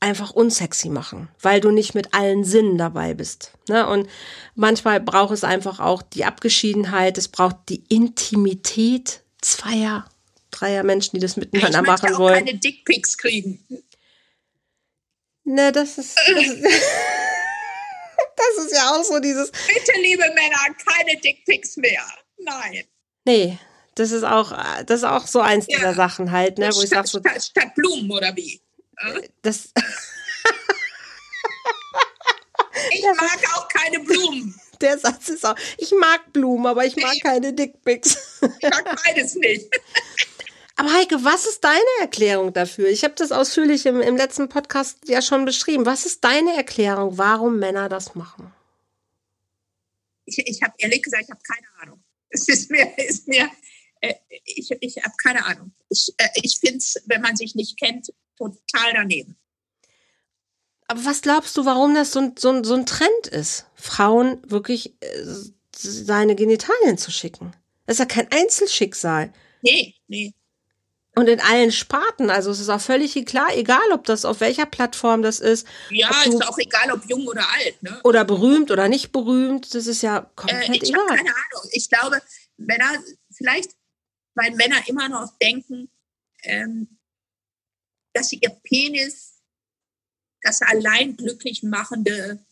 [0.00, 3.52] einfach unsexy machen, weil du nicht mit allen Sinnen dabei bist.
[3.68, 3.86] Ne?
[3.86, 4.08] Und
[4.56, 10.04] manchmal braucht es einfach auch die Abgeschiedenheit, es braucht die Intimität zweier
[10.62, 12.46] Dreier Menschen, die das miteinander ich machen wollen.
[12.46, 13.66] Ich keine Dickpics kriegen.
[15.44, 16.62] Ne, das ist, das ist,
[18.36, 19.50] das ist ja auch so dieses.
[19.50, 22.04] Bitte, liebe Männer, keine Dickpics mehr.
[22.38, 22.84] Nein.
[23.24, 23.58] Nee,
[23.96, 24.56] das ist auch,
[24.86, 25.78] das ist auch so eins ja.
[25.78, 27.18] dieser Sachen halt, ne, wo statt, ich sag so.
[27.18, 28.62] Statt, statt Blumen oder wie?
[29.42, 29.72] Das.
[32.92, 34.54] ich mag auch keine Blumen.
[34.80, 38.40] Der Satz ist auch, ich mag Blumen, aber ich mag keine Dickpics.
[38.60, 39.68] Ich mag beides nicht.
[40.76, 42.88] Aber Heike, was ist deine Erklärung dafür?
[42.88, 45.86] Ich habe das ausführlich im, im letzten Podcast ja schon beschrieben.
[45.86, 48.52] Was ist deine Erklärung, warum Männer das machen?
[50.24, 52.02] Ich, ich habe ehrlich gesagt, ich habe keine Ahnung.
[52.30, 53.50] Es ist mir, ist mir
[54.02, 54.14] äh,
[54.44, 55.72] ich, ich habe keine Ahnung.
[55.88, 59.36] Ich, äh, ich finde es, wenn man sich nicht kennt, total daneben.
[60.88, 64.42] Aber was glaubst du, warum das so ein, so ein, so ein Trend ist, Frauen
[64.50, 65.24] wirklich äh,
[65.74, 67.52] seine Genitalien zu schicken?
[67.86, 69.32] Das ist ja kein Einzelschicksal.
[69.62, 70.34] Nee, nee.
[71.14, 74.64] Und in allen Sparten, also es ist auch völlig klar, egal ob das auf welcher
[74.64, 75.66] Plattform das ist.
[75.90, 77.82] Ja, ist auch egal, ob jung oder alt.
[77.82, 78.00] Ne?
[78.02, 81.06] Oder berühmt oder nicht berühmt, das ist ja komplett äh, ich egal.
[81.08, 81.68] Keine Ahnung.
[81.72, 82.22] Ich glaube,
[82.56, 82.98] Männer,
[83.30, 83.76] vielleicht,
[84.34, 85.90] weil Männer immer noch denken,
[86.44, 86.98] ähm,
[88.14, 89.42] dass sie ihr Penis
[90.40, 92.42] das allein glücklich machende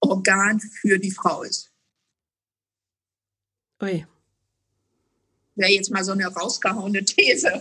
[0.00, 1.72] Organ für die Frau ist.
[3.80, 4.04] Ui
[5.58, 7.60] wäre jetzt mal so eine rausgehauene These,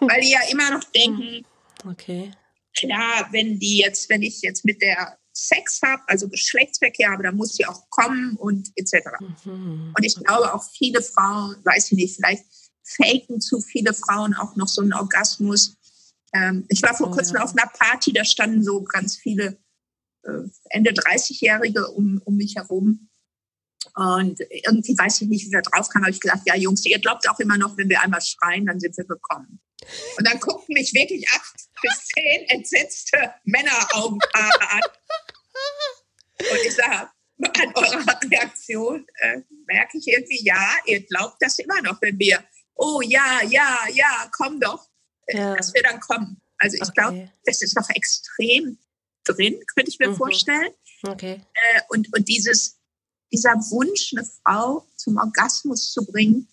[0.00, 1.46] weil die ja immer noch denken,
[1.88, 2.30] okay.
[2.76, 7.36] klar, wenn die jetzt, wenn ich jetzt mit der Sex habe, also Geschlechtsverkehr habe, dann
[7.36, 9.08] muss sie auch kommen und etc.
[9.44, 9.92] Mhm.
[9.96, 12.44] Und ich glaube auch viele Frauen, weiß ich nicht, vielleicht
[12.84, 15.76] faken zu viele Frauen auch noch so einen Orgasmus.
[16.32, 17.42] Ähm, ich war vor oh, kurzem ja.
[17.42, 19.58] auf einer Party, da standen so ganz viele
[20.22, 23.08] äh, Ende 30-Jährige um, um mich herum.
[23.94, 26.98] Und irgendwie weiß ich nicht, wie wir drauf kamen, habe ich gedacht, ja Jungs, ihr
[26.98, 29.60] glaubt auch immer noch, wenn wir einmal schreien, dann sind wir gekommen.
[30.18, 34.80] Und dann guckten mich wirklich acht bis zehn entsetzte Männeraugenpaare an.
[36.38, 37.10] Und ich sage,
[37.42, 42.42] an eurer Reaktion äh, merke ich irgendwie, ja, ihr glaubt das immer noch, wenn wir,
[42.74, 44.88] oh ja, ja, ja, komm doch,
[45.26, 45.56] äh, ja.
[45.56, 46.40] dass wir dann kommen.
[46.58, 46.92] Also ich okay.
[46.94, 48.78] glaube, das ist noch extrem
[49.24, 50.16] drin, könnte ich mir mhm.
[50.16, 50.72] vorstellen.
[51.02, 51.42] Okay.
[51.54, 52.75] Äh, und, und dieses,
[53.32, 56.48] dieser Wunsch, eine Frau zum Orgasmus zu bringen,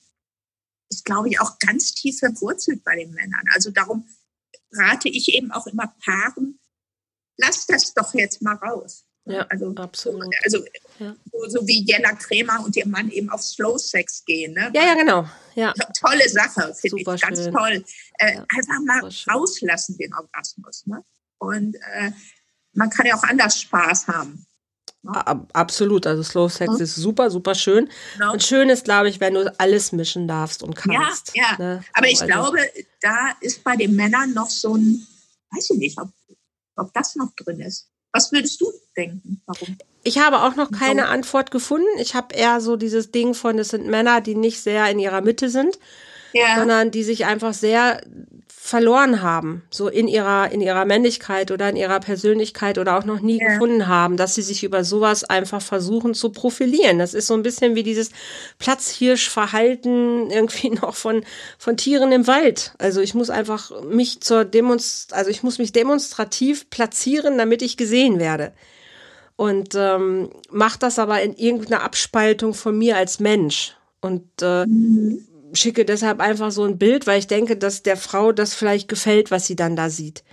[0.90, 3.44] ist, glaube ich, auch ganz tief verwurzelt bei den Männern.
[3.54, 4.08] Also darum
[4.72, 6.60] rate ich eben auch immer Paaren,
[7.38, 9.06] lass das doch jetzt mal raus.
[9.26, 10.36] Ja, also, absolut.
[10.44, 10.66] Also
[11.00, 11.16] ja.
[11.32, 14.54] so, so, wie Jella Kremer und ihr Mann eben auf Slow Sex gehen.
[14.54, 14.70] Ne?
[14.74, 15.26] Ja, ja, genau.
[15.56, 15.74] Ja.
[15.98, 17.54] Tolle Sache, finde ich ganz schön.
[17.54, 17.86] toll.
[18.20, 20.86] Äh, ja, einfach mal rauslassen den Orgasmus.
[20.88, 21.06] Ne?
[21.38, 22.12] Und äh,
[22.74, 24.46] man kann ja auch anders Spaß haben.
[25.06, 27.90] Absolut, also Slow Sex ist super, super schön.
[28.14, 28.34] Genau.
[28.34, 31.36] Und schön ist, glaube ich, wenn du alles mischen darfst und kannst.
[31.36, 31.58] Ja, ja.
[31.58, 31.84] Ne?
[31.94, 32.34] Aber ich also.
[32.34, 32.60] glaube,
[33.02, 35.06] da ist bei den Männern noch so ein,
[35.52, 36.10] weiß ich nicht, ob,
[36.78, 37.90] ob das noch drin ist.
[38.14, 39.42] Was würdest du denken?
[39.46, 39.78] Warum?
[40.04, 41.88] Ich habe auch noch keine Antwort gefunden.
[41.98, 45.22] Ich habe eher so dieses Ding von, es sind Männer, die nicht sehr in ihrer
[45.22, 45.80] Mitte sind,
[46.34, 46.58] ja.
[46.58, 48.02] sondern die sich einfach sehr
[48.66, 53.20] verloren haben, so in ihrer, in ihrer Männlichkeit oder in ihrer Persönlichkeit oder auch noch
[53.20, 53.50] nie ja.
[53.50, 56.98] gefunden haben, dass sie sich über sowas einfach versuchen zu profilieren.
[56.98, 58.12] Das ist so ein bisschen wie dieses
[58.60, 61.26] Platzhirschverhalten irgendwie noch von,
[61.58, 62.74] von Tieren im Wald.
[62.78, 67.76] Also ich muss einfach mich zur Demonst, also ich muss mich demonstrativ platzieren, damit ich
[67.76, 68.54] gesehen werde.
[69.36, 73.76] Und ähm, macht das aber in irgendeiner Abspaltung von mir als Mensch.
[74.00, 78.32] Und äh, mhm schicke deshalb einfach so ein Bild, weil ich denke, dass der Frau
[78.32, 80.24] das vielleicht gefällt, was sie dann da sieht.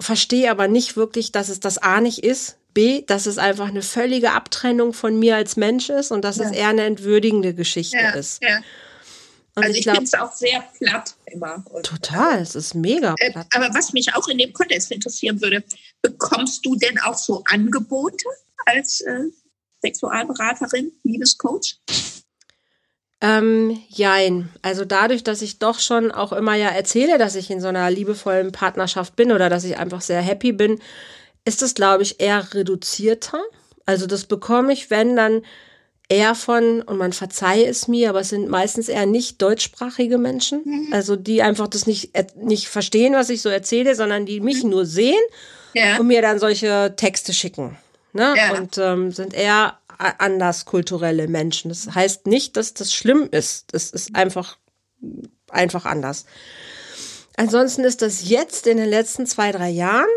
[0.00, 3.82] Verstehe aber nicht wirklich, dass es das A nicht ist, B, dass es einfach eine
[3.82, 6.46] völlige Abtrennung von mir als Mensch ist und dass ja.
[6.46, 8.42] es eher eine entwürdigende Geschichte ja, ist.
[8.42, 8.60] Ja.
[9.54, 11.62] Und also ich, ich finde es auch sehr platt immer.
[11.70, 13.46] Und total, es ist mega äh, platt.
[13.52, 15.62] Äh, aber was mich auch in dem Kontext interessieren würde,
[16.00, 18.24] bekommst du denn auch so Angebote
[18.64, 19.24] als äh,
[19.82, 21.76] Sexualberaterin, Liebescoach?
[23.22, 24.50] Ähm, jein.
[24.62, 27.88] Also dadurch, dass ich doch schon auch immer ja erzähle, dass ich in so einer
[27.88, 30.80] liebevollen Partnerschaft bin oder dass ich einfach sehr happy bin,
[31.44, 33.40] ist das, glaube ich, eher reduzierter.
[33.86, 35.42] Also das bekomme ich, wenn dann
[36.08, 40.62] eher von, und man verzeihe es mir, aber es sind meistens eher nicht deutschsprachige Menschen,
[40.64, 40.88] mhm.
[40.92, 44.70] also die einfach das nicht, nicht verstehen, was ich so erzähle, sondern die mich mhm.
[44.70, 45.22] nur sehen
[45.74, 45.98] ja.
[45.98, 47.78] und mir dann solche Texte schicken.
[48.12, 48.34] Ne?
[48.36, 48.58] Ja.
[48.58, 51.68] Und ähm, sind eher anderskulturelle Menschen.
[51.68, 53.72] Das heißt nicht, dass das schlimm ist.
[53.72, 54.58] Das ist einfach,
[55.48, 56.26] einfach anders.
[57.36, 60.08] Ansonsten ist das jetzt in den letzten zwei, drei Jahren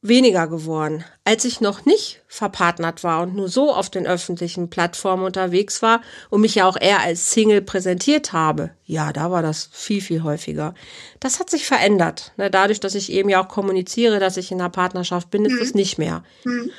[0.00, 1.04] weniger geworden.
[1.24, 6.02] Als ich noch nicht verpartnert war und nur so auf den öffentlichen Plattformen unterwegs war
[6.30, 10.22] und mich ja auch eher als Single präsentiert habe, ja, da war das viel, viel
[10.22, 10.74] häufiger.
[11.20, 12.32] Das hat sich verändert.
[12.36, 15.54] Ne, dadurch, dass ich eben ja auch kommuniziere, dass ich in einer Partnerschaft bin, ist
[15.54, 15.60] mhm.
[15.60, 16.22] das nicht mehr.
[16.44, 16.70] Mhm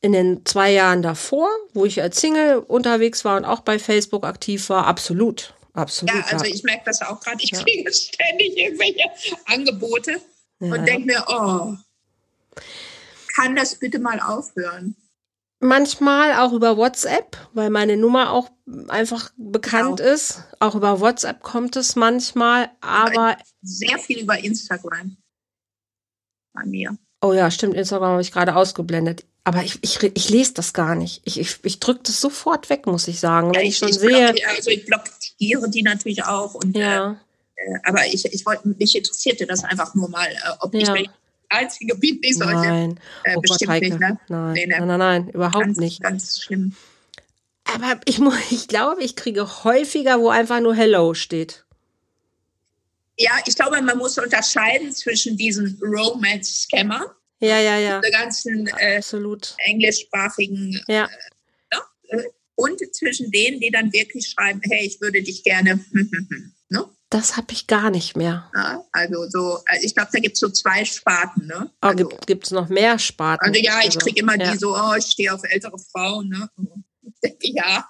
[0.00, 4.24] in den zwei Jahren davor, wo ich als Single unterwegs war und auch bei Facebook
[4.24, 5.54] aktiv war, absolut.
[5.72, 6.14] Absolut.
[6.14, 7.36] Ja, also ich merke das auch gerade.
[7.42, 7.62] Ich ja.
[7.62, 9.04] kriege ständig irgendwelche
[9.44, 10.22] Angebote
[10.60, 10.74] ja.
[10.74, 11.74] und denke mir, oh,
[13.34, 14.96] kann das bitte mal aufhören?
[15.60, 18.50] Manchmal auch über WhatsApp, weil meine Nummer auch
[18.88, 20.12] einfach bekannt genau.
[20.12, 20.44] ist.
[20.60, 23.36] Auch über WhatsApp kommt es manchmal, aber.
[23.62, 25.16] Sehr viel über Instagram
[26.54, 26.96] bei mir.
[27.20, 29.26] Oh ja, stimmt, Instagram habe ich gerade ausgeblendet.
[29.46, 31.20] Aber ich, ich, ich lese das gar nicht.
[31.22, 33.54] Ich, ich, ich drücke das sofort weg, muss ich sagen.
[33.54, 34.34] Ja, wenn ich, ich schon ich sehe.
[34.48, 36.54] also ich blockiere die natürlich auch.
[36.54, 37.20] Und, ja.
[37.54, 40.92] Äh, aber ich, ich wollte, mich interessierte das einfach nur mal, äh, ob ja.
[40.96, 41.08] ich
[41.48, 42.54] einzige bin, die solche.
[42.54, 44.18] Nein, äh, oh bestimmt Gott, nicht, ne?
[44.26, 44.52] Nein.
[44.52, 44.78] Nee, ne?
[44.78, 46.02] nein, nein, nein, überhaupt ganz, nicht.
[46.02, 46.74] Ganz schlimm.
[47.72, 48.18] Aber ich,
[48.50, 51.64] ich glaube, ich kriege häufiger, wo einfach nur Hello steht.
[53.16, 57.06] Ja, ich glaube, man muss unterscheiden zwischen diesen Romance-Scammern
[57.40, 58.00] ja, ja, ja.
[58.00, 59.00] Der ganzen äh,
[59.66, 61.08] englischsprachigen ja.
[62.08, 62.22] Äh,
[62.56, 65.84] und zwischen denen, die dann wirklich schreiben, hey, ich würde dich gerne.
[66.70, 66.84] ne?
[67.10, 68.50] Das habe ich gar nicht mehr.
[68.54, 71.46] Ja, also so, also ich glaube, da gibt es so zwei Sparten.
[71.46, 71.70] Ne?
[71.82, 73.46] Oh, also, gibt es noch mehr Sparten?
[73.46, 74.50] Also ja, ich kriege immer ja.
[74.50, 76.30] die so, oh, ich stehe auf ältere Frauen.
[76.30, 76.50] Ne?
[77.02, 77.88] Ich denke, ja.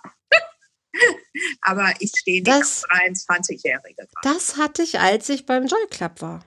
[1.60, 4.08] Aber ich stehe nicht das, auf 23-Jährige.
[4.22, 6.44] Das hatte ich, als ich beim Joy Club war.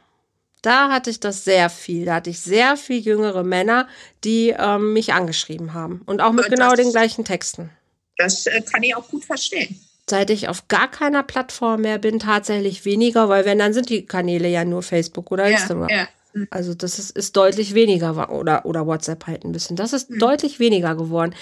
[0.62, 2.06] Da hatte ich das sehr viel.
[2.06, 3.88] Da hatte ich sehr viel jüngere Männer,
[4.24, 6.02] die ähm, mich angeschrieben haben.
[6.06, 7.70] Und auch mit das, genau den gleichen Texten.
[8.18, 9.80] Das äh, kann ich auch gut verstehen.
[10.10, 14.06] Seit ich auf gar keiner Plattform mehr bin, tatsächlich weniger, weil wenn, dann sind die
[14.06, 15.90] Kanäle ja nur Facebook oder Instagram.
[15.90, 16.08] Ja, ja.
[16.34, 16.48] Mhm.
[16.50, 19.76] Also das ist, ist deutlich weniger oder, oder WhatsApp halt ein bisschen.
[19.76, 20.20] Das ist mhm.
[20.20, 21.36] deutlich weniger geworden.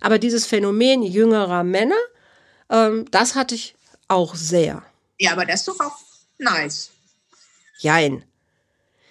[0.00, 1.94] Aber dieses Phänomen jüngerer Männer,
[2.70, 3.74] ähm, das hatte ich
[4.08, 4.82] auch sehr.
[5.18, 5.98] Ja, aber das ist doch auch
[6.38, 6.90] nice.
[7.78, 8.24] Jein.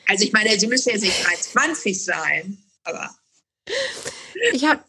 [0.07, 3.09] Also ich meine, sie müssen jetzt nicht 23 sein, aber.
[4.51, 4.83] Ich habe,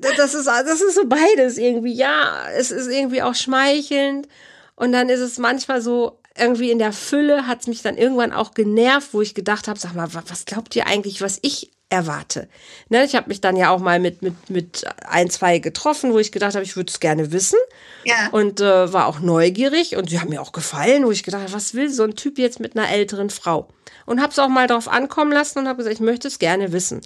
[0.00, 1.94] das ist, das ist so beides irgendwie.
[1.94, 4.28] Ja, es ist irgendwie auch schmeichelnd
[4.76, 8.32] und dann ist es manchmal so, irgendwie in der Fülle hat es mich dann irgendwann
[8.32, 12.48] auch genervt, wo ich gedacht habe, sag mal, was glaubt ihr eigentlich, was ich erwarte?
[12.88, 16.18] Ne, ich habe mich dann ja auch mal mit, mit, mit ein, zwei getroffen, wo
[16.18, 17.58] ich gedacht habe, ich würde es gerne wissen.
[18.04, 18.28] Ja.
[18.32, 21.52] Und äh, war auch neugierig und sie haben mir auch gefallen, wo ich gedacht habe,
[21.52, 23.68] was will so ein Typ jetzt mit einer älteren Frau?
[24.06, 26.72] Und habe es auch mal drauf ankommen lassen und habe gesagt, ich möchte es gerne
[26.72, 27.00] wissen.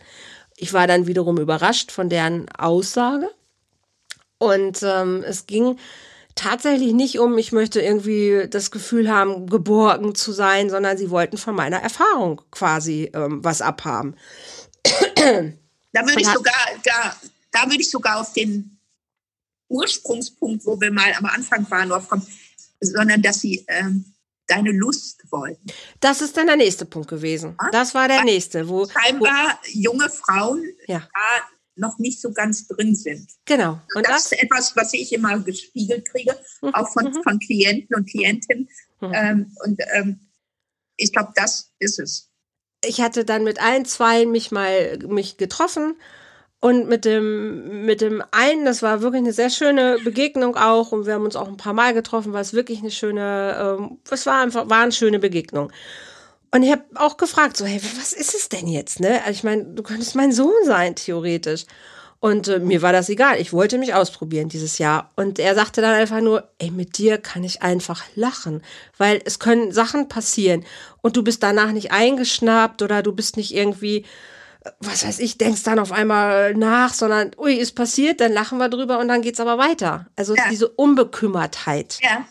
[0.56, 3.30] Ich war dann wiederum überrascht von deren Aussage.
[4.38, 5.78] Und ähm, es ging
[6.38, 11.36] tatsächlich nicht um, ich möchte irgendwie das Gefühl haben, geborgen zu sein, sondern sie wollten
[11.36, 14.14] von meiner Erfahrung quasi ähm, was abhaben.
[15.92, 16.54] Da würde ich sogar,
[16.84, 17.16] da,
[17.50, 18.78] da würde ich sogar auf den
[19.68, 22.08] Ursprungspunkt, wo wir mal am Anfang waren, drauf
[22.80, 24.04] sondern dass sie ähm,
[24.46, 25.66] deine Lust wollten.
[26.00, 27.56] Das ist dann der nächste Punkt gewesen.
[27.60, 27.70] Ja?
[27.70, 31.00] Das war der Weil nächste, wo scheinbar wo, junge Frauen ja.
[31.00, 33.30] da noch nicht so ganz drin sind.
[33.44, 33.80] Genau.
[33.94, 36.74] Und das, das ist etwas, was ich immer gespiegelt kriege, mhm.
[36.74, 37.22] auch von, mhm.
[37.22, 38.68] von Klienten und Klientinnen.
[39.00, 39.12] Mhm.
[39.14, 40.20] Ähm, und ähm,
[40.96, 42.27] ich glaube, das ist es.
[42.84, 45.96] Ich hatte dann mit allen zwei mich mal mich getroffen
[46.60, 51.06] und mit dem, mit dem einen, das war wirklich eine sehr schöne Begegnung auch und
[51.06, 54.26] wir haben uns auch ein paar Mal getroffen, war es wirklich eine schöne, ähm, es
[54.26, 55.70] war einfach, war eine schöne Begegnung.
[56.50, 59.20] Und ich habe auch gefragt, so, hey, was ist es denn jetzt, ne?
[59.20, 61.66] Also ich meine, du könntest mein Sohn sein, theoretisch.
[62.20, 63.40] Und äh, mir war das egal.
[63.40, 65.12] Ich wollte mich ausprobieren dieses Jahr.
[65.14, 68.62] Und er sagte dann einfach nur, ey, mit dir kann ich einfach lachen,
[68.96, 70.64] weil es können Sachen passieren
[71.08, 74.04] und du bist danach nicht eingeschnappt oder du bist nicht irgendwie,
[74.60, 78.58] äh, was weiß ich, denkst dann auf einmal nach, sondern, ui, ist passiert, dann lachen
[78.58, 80.06] wir drüber und dann geht's aber weiter.
[80.16, 80.50] Also ja.
[80.50, 81.98] diese Unbekümmertheit.
[82.02, 82.28] Ja.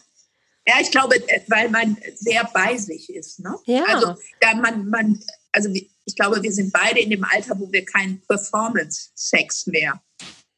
[0.68, 1.16] Ja, ich glaube,
[1.48, 3.40] weil man sehr bei sich ist.
[3.40, 3.56] Ne?
[3.66, 3.84] Ja.
[3.86, 5.20] Also da man, man,
[5.52, 10.00] also ich glaube, wir sind beide in dem Alter, wo wir keinen Performance-Sex mehr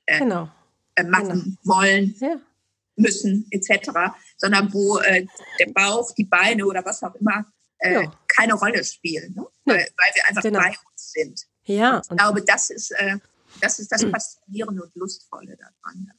[0.08, 0.50] äh, genau.
[0.96, 1.78] äh, machen genau.
[1.78, 2.36] wollen, ja.
[2.98, 3.92] müssen, etc.,
[4.36, 5.26] sondern wo äh,
[5.58, 7.46] der Bauch, die Beine oder was auch immer
[7.80, 8.20] äh, ja.
[8.28, 9.46] keine Rolle spielen, ne?
[9.66, 10.60] weil, weil, wir einfach genau.
[10.60, 11.46] bei uns sind.
[11.66, 11.98] Ja.
[11.98, 13.18] Und ich glaube, das ist, äh,
[13.62, 16.12] das ist das Faszinierende und Lustvolle daran.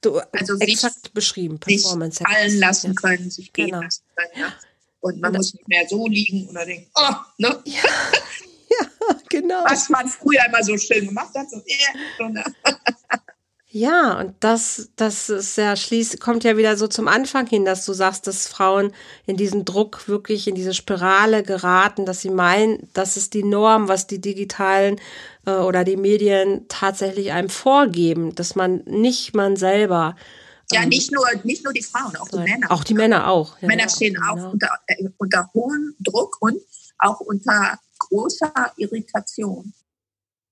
[0.00, 2.18] Du, also exakt sich, beschrieben, Performance.
[2.18, 3.82] Sich fallen lassen können, sich gehen genau.
[3.82, 4.30] lassen können.
[4.36, 4.52] Ja.
[5.00, 7.62] Und man und muss nicht mehr so liegen oder denken, oh, ne?
[7.64, 7.82] Ja.
[8.70, 9.64] ja, genau.
[9.64, 11.50] Was man früher immer so schön gemacht hat.
[11.50, 11.62] So,
[12.18, 12.44] so ne?
[13.76, 17.84] Ja, und das, das ist ja schließt, kommt ja wieder so zum Anfang hin, dass
[17.84, 18.90] du sagst, dass Frauen
[19.26, 23.86] in diesen Druck wirklich in diese Spirale geraten, dass sie meinen, das ist die Norm,
[23.86, 24.98] was die digitalen
[25.44, 30.16] äh, oder die Medien tatsächlich einem vorgeben, dass man nicht man selber.
[30.72, 32.72] Ja, ähm, nicht nur, nicht nur die Frauen, auch die Männer.
[32.72, 33.60] Auch die Männer auch.
[33.60, 34.50] Ja, Männer stehen auch genau.
[34.52, 36.62] unter, äh, unter hohem Druck und
[36.98, 39.74] auch unter großer Irritation.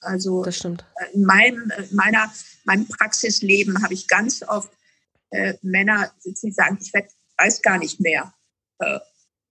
[0.05, 0.45] Also.
[0.45, 2.33] Äh, in meinem, äh, meiner,
[2.65, 4.71] meinem Praxisleben habe ich ganz oft
[5.31, 8.33] äh, Männer sitzen, die sagen, ich werd, weiß gar nicht mehr.
[8.79, 9.01] Äh,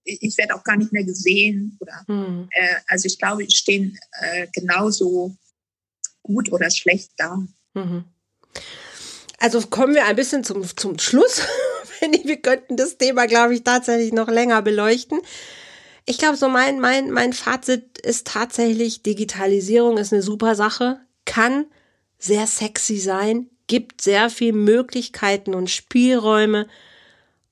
[0.04, 1.78] ich werde auch gar nicht mehr gesehen.
[1.80, 2.48] Oder, hm.
[2.50, 5.34] äh, also ich glaube, die stehen äh, genauso
[6.22, 7.36] gut oder schlecht da.
[7.74, 8.04] Mhm.
[9.38, 11.42] Also kommen wir ein bisschen zum, zum Schluss.
[12.24, 15.20] wir könnten das Thema, glaube ich, tatsächlich noch länger beleuchten.
[16.06, 21.00] Ich glaube, so mein, mein, mein Fazit ist tatsächlich, Digitalisierung ist eine super Sache.
[21.24, 21.66] kann
[22.18, 26.66] sehr sexy sein, gibt sehr viel Möglichkeiten und Spielräume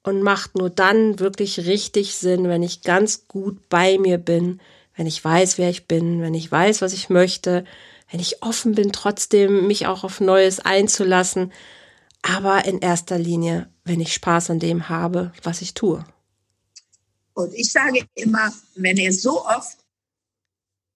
[0.03, 4.61] und macht nur dann wirklich richtig Sinn, wenn ich ganz gut bei mir bin,
[4.97, 7.65] wenn ich weiß, wer ich bin, wenn ich weiß, was ich möchte,
[8.11, 11.53] wenn ich offen bin, trotzdem mich auch auf Neues einzulassen,
[12.23, 16.05] aber in erster Linie, wenn ich Spaß an dem habe, was ich tue.
[17.35, 19.79] Und ich sage immer, wenn ihr so oft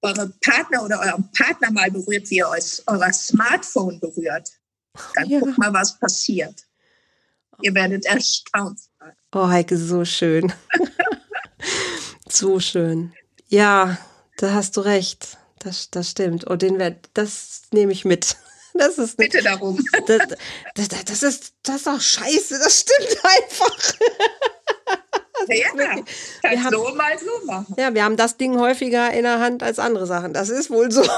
[0.03, 4.51] eure Partner oder euren Partner mal berührt, wie ihr euer Smartphone berührt,
[5.15, 5.41] dann ja.
[5.41, 6.67] guckt mal, was passiert.
[7.63, 9.13] Ihr werdet erstaunt sein.
[9.35, 10.53] Oh, Heike, so schön.
[12.29, 13.13] so schön.
[13.49, 13.99] Ja,
[14.39, 15.39] da hast du recht.
[15.59, 16.45] Das, das stimmt.
[16.45, 18.37] Und den werd, das nehme ich mit.
[18.79, 19.83] Das ist Bitte darum.
[20.07, 20.21] Das,
[20.75, 22.59] das, das, ist, das ist auch scheiße.
[22.59, 23.95] Das stimmt einfach.
[25.49, 26.05] Ja, wirklich,
[26.43, 27.75] wir haben, so mal so machen.
[27.79, 30.33] Ja, wir haben das Ding häufiger in der Hand als andere Sachen.
[30.33, 31.03] Das ist wohl so.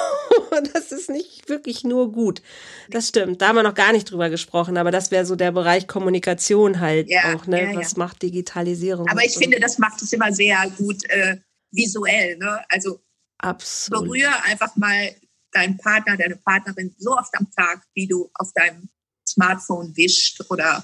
[0.75, 2.43] Das ist nicht wirklich nur gut.
[2.89, 3.41] Das stimmt.
[3.41, 6.81] Da haben wir noch gar nicht drüber gesprochen, aber das wäre so der Bereich Kommunikation
[6.81, 7.47] halt ja, auch.
[7.47, 7.73] Ne?
[7.73, 9.09] Ja, Was macht Digitalisierung?
[9.09, 9.41] Aber ich so.
[9.41, 11.37] finde, das macht es immer sehr gut äh,
[11.71, 12.39] visuell.
[12.39, 12.61] Ne?
[12.71, 13.01] Also
[13.39, 14.05] Absolut.
[14.05, 15.15] berühre einfach mal
[15.53, 18.89] deinen Partner, deine Partnerin so oft am Tag, wie du auf deinem
[19.29, 20.83] Smartphone wischt oder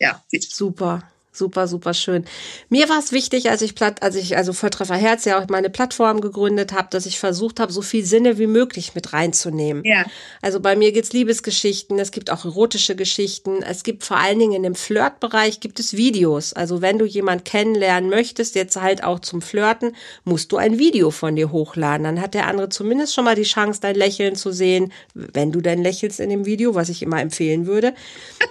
[0.00, 0.52] ja, wischt.
[0.52, 1.02] Super.
[1.34, 2.26] Super, super schön.
[2.68, 5.70] Mir war es wichtig, als ich platt, als ich also Volltreffer Herz ja auch meine
[5.70, 9.82] Plattform gegründet habe, dass ich versucht habe, so viel Sinne wie möglich mit reinzunehmen.
[9.82, 10.04] Ja.
[10.42, 14.52] Also bei mir gibt's Liebesgeschichten, es gibt auch erotische Geschichten, es gibt vor allen Dingen
[14.52, 16.52] in dem Flirtbereich gibt es Videos.
[16.52, 21.10] Also wenn du jemand kennenlernen möchtest, jetzt halt auch zum Flirten, musst du ein Video
[21.10, 22.04] von dir hochladen.
[22.04, 25.62] Dann hat der andere zumindest schon mal die Chance, dein Lächeln zu sehen, wenn du
[25.62, 27.94] denn lächelst in dem Video, was ich immer empfehlen würde.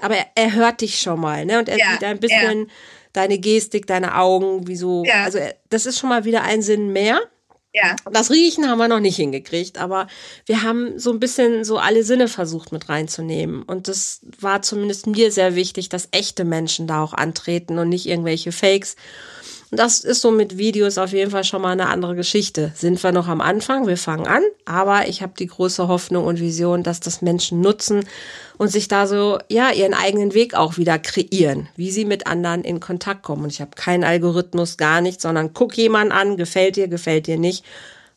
[0.01, 1.59] Aber er, er hört dich schon mal, ne?
[1.59, 2.61] Und er ja, sieht ein bisschen.
[2.61, 2.70] Ja
[3.13, 5.03] deine Gestik, deine Augen, wieso.
[5.05, 5.23] Ja.
[5.23, 7.21] Also äh, das ist schon mal wieder ein Sinn mehr.
[7.73, 7.95] Ja.
[8.11, 10.07] Das Riechen haben wir noch nicht hingekriegt, aber
[10.45, 13.63] wir haben so ein bisschen so alle Sinne versucht mit reinzunehmen.
[13.63, 18.07] Und das war zumindest mir sehr wichtig, dass echte Menschen da auch antreten und nicht
[18.07, 18.97] irgendwelche Fakes.
[19.71, 22.73] Und das ist so mit Videos auf jeden Fall schon mal eine andere Geschichte.
[22.75, 23.87] Sind wir noch am Anfang?
[23.87, 28.05] Wir fangen an, aber ich habe die große Hoffnung und Vision, dass das Menschen nutzen
[28.57, 32.65] und sich da so, ja, ihren eigenen Weg auch wieder kreieren, wie sie mit anderen
[32.65, 33.45] in Kontakt kommen.
[33.45, 37.37] Und ich habe keinen Algorithmus, gar nicht, sondern guck jemanden an, gefällt dir, gefällt dir
[37.37, 37.63] nicht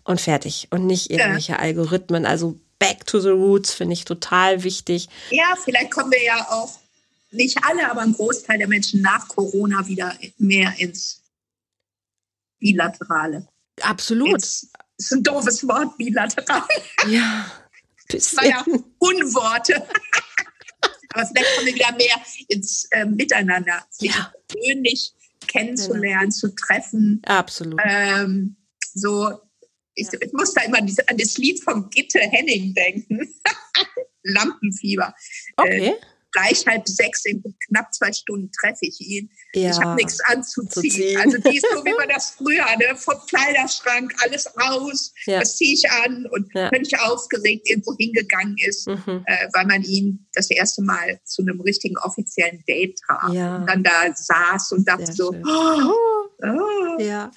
[0.03, 0.67] und fertig.
[0.71, 1.59] Und nicht irgendwelche ja.
[1.61, 2.27] Algorithmen.
[2.27, 5.09] Also back to the roots finde ich total wichtig.
[5.31, 6.81] Ja, vielleicht kommen wir ja auch
[7.31, 11.24] nicht alle, aber ein Großteil der Menschen nach Corona wieder mehr ins
[12.65, 13.47] Bilaterale.
[13.83, 14.39] Absolut.
[14.39, 16.63] Ist, ist ein doofes Wort, bilateral.
[17.09, 17.51] Ja.
[18.09, 18.63] Das war ja
[18.99, 19.77] Unworte.
[21.15, 24.31] Aber vielleicht kommen wir wieder mehr ins äh, Miteinander, sich ja.
[24.47, 25.15] persönlich
[25.47, 26.37] kennenzulernen, genau.
[26.37, 27.23] zu treffen.
[27.25, 27.81] Absolut.
[27.83, 28.57] Ähm,
[28.93, 29.41] so,
[29.95, 33.35] ich, ich muss da immer an das Lied von Gitte Henning denken.
[34.23, 35.15] Lampenfieber.
[35.57, 35.89] Okay.
[35.89, 35.95] Äh,
[36.35, 39.31] gleich halb sechs, in knapp zwei Stunden treffe ich ihn.
[39.55, 41.19] Ja, ich habe nichts anzuziehen.
[41.21, 42.97] Also die ist so, wie man das früher, ne?
[42.97, 45.41] vom Kleiderschrank, alles raus, ja.
[45.41, 46.69] das ziehe ich an und ja.
[46.69, 49.25] völlig aufgeregt irgendwo hingegangen ist, mhm.
[49.27, 53.33] äh, weil man ihn das erste Mal zu einem richtigen offiziellen Date traf.
[53.33, 53.57] Ja.
[53.57, 55.93] Und dann da saß und dachte Sehr so, oh,
[56.43, 57.01] oh.
[57.01, 57.31] Ja,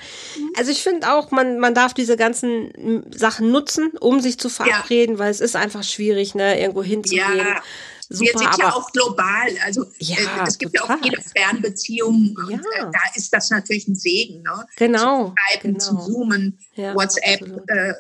[0.58, 5.20] also ich finde auch, man, man darf diese ganzen Sachen nutzen, um sich zu verabreden,
[5.20, 7.38] weil es ist einfach schwierig, ne, irgendwo hinzugehen.
[7.38, 7.62] Ja
[8.10, 9.50] Super, wir sind ja auch global.
[9.66, 10.90] Also ja, äh, es gibt total.
[10.90, 12.36] ja auch viele Fernbeziehungen.
[12.50, 12.56] Ja.
[12.56, 14.44] Und, äh, da ist das natürlich ein Segen.
[14.44, 14.66] Ne?
[14.78, 15.30] Genau.
[15.30, 15.80] Zu Skypen, genau.
[15.80, 17.94] zu Zoomen, ja, WhatsApp, äh,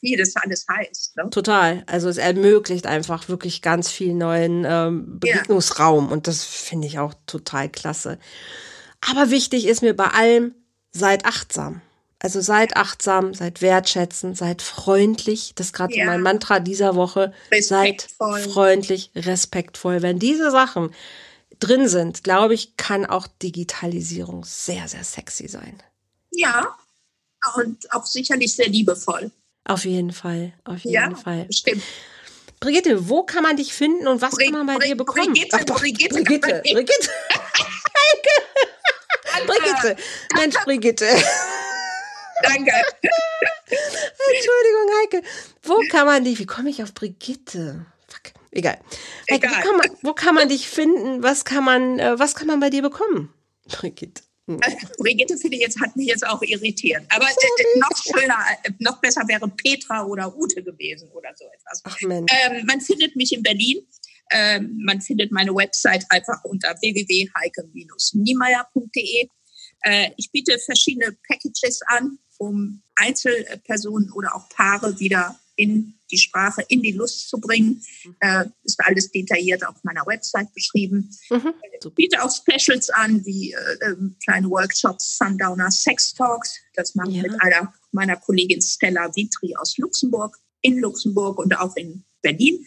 [0.00, 1.16] wie das alles heißt.
[1.16, 1.30] Ne?
[1.30, 1.82] Total.
[1.86, 6.12] Also es ermöglicht einfach wirklich ganz viel neuen ähm, Begegnungsraum.
[6.12, 8.18] Und das finde ich auch total klasse.
[9.00, 10.54] Aber wichtig ist mir bei allem,
[10.92, 11.80] seid achtsam.
[12.26, 15.52] Also seid achtsam, seid wertschätzend, seid freundlich.
[15.54, 16.06] Das ist gerade ja.
[16.06, 17.32] mein Mantra dieser Woche.
[17.60, 20.02] Seid freundlich, respektvoll.
[20.02, 20.92] Wenn diese Sachen
[21.60, 25.80] drin sind, glaube ich, kann auch Digitalisierung sehr, sehr sexy sein.
[26.32, 26.76] Ja,
[27.54, 29.30] und auch sicherlich sehr liebevoll.
[29.62, 31.46] Auf jeden Fall, auf jeden ja, Fall.
[31.52, 31.84] Stimmt.
[32.58, 35.32] Brigitte, wo kann man dich finden und was Bri kann man bei Bri dir bekommen?
[35.32, 37.10] Brigitte, Ach, doch, Brigitte, Brigitte, Brigitte.
[39.46, 39.96] Brigitte.
[40.34, 41.06] Mensch, Brigitte.
[42.42, 42.70] Danke.
[44.34, 45.22] Entschuldigung, Heike.
[45.62, 47.86] Wo kann man dich, wie komme ich auf Brigitte?
[48.08, 48.78] Fuck, egal.
[49.30, 49.52] Heike, egal.
[49.52, 51.22] Wo, kann man, wo kann man dich finden?
[51.22, 53.32] Was kann man, äh, was kann man bei dir bekommen?
[53.68, 54.22] Brigitte.
[54.48, 54.60] Hm.
[54.98, 57.02] Brigitte finde ich jetzt, hat mich jetzt auch irritiert.
[57.08, 61.80] Aber äh, noch schöner, äh, noch besser wäre Petra oder Ute gewesen oder so etwas.
[61.84, 62.32] Ach Mensch.
[62.32, 63.84] Ähm, man findet mich in Berlin.
[64.30, 69.28] Ähm, man findet meine Website einfach unter www.heike-niemeyer.de.
[69.82, 76.62] Äh, ich biete verschiedene Packages an um Einzelpersonen oder auch Paare wieder in die Sprache,
[76.68, 77.82] in die Lust zu bringen.
[78.20, 81.10] Äh, ist alles detailliert auf meiner Website beschrieben.
[81.30, 81.54] Mhm.
[81.80, 86.58] Ich biete auch Specials an, wie äh, ähm, kleine Workshops, Sundowner Sex Talks.
[86.74, 87.22] Das mache ich ja.
[87.22, 92.64] mit einer meiner Kollegin Stella Vitri aus Luxemburg, in Luxemburg und auch in Berlin.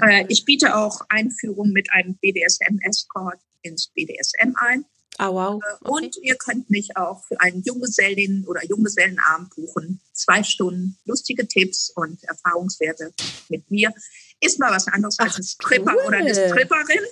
[0.00, 4.84] Äh, ich biete auch Einführung mit einem BDSM-Escort ins BDSM ein.
[5.18, 5.62] Ah, wow.
[5.62, 6.06] Äh, okay.
[6.06, 10.00] Und ihr könnt mich auch für einen Junggesellin- oder Junggesellenabend buchen.
[10.12, 13.12] Zwei Stunden lustige Tipps und Erfahrungswerte
[13.48, 13.92] mit mir.
[14.40, 16.06] Ist mal was anderes Ach, als ein Stripper cool.
[16.06, 17.04] oder eine Stripperin.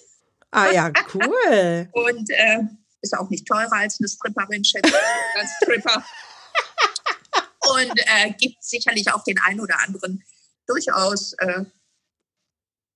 [0.50, 1.88] Ah ja, cool.
[1.92, 2.60] und äh,
[3.00, 4.94] ist auch nicht teurer als eine Stripperin, schätze ich,
[5.40, 6.04] als Stripper.
[7.74, 10.22] und äh, gibt sicherlich auch den einen oder anderen
[10.66, 11.64] durchaus äh,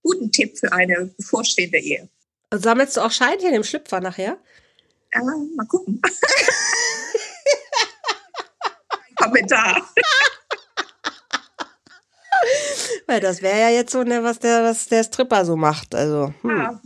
[0.02, 2.08] guten Tipp für eine bevorstehende Ehe.
[2.54, 4.38] Sammelst du auch Scheinchen im Schlüpfer nachher?
[5.12, 6.00] Ja, mal gucken.
[9.16, 9.88] Kommentar.
[13.06, 15.94] Weil das wäre ja jetzt so, ne, was der, was der Stripper so macht.
[15.94, 16.58] Also, hm.
[16.58, 16.80] ja.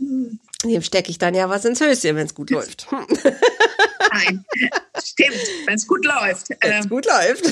[0.63, 2.87] dem stecke ich dann ja was ins Höschen, wenn es gut läuft.
[4.13, 4.45] Nein,
[5.03, 6.49] stimmt, wenn es gut läuft.
[6.49, 7.45] Wenn es ähm, gut läuft.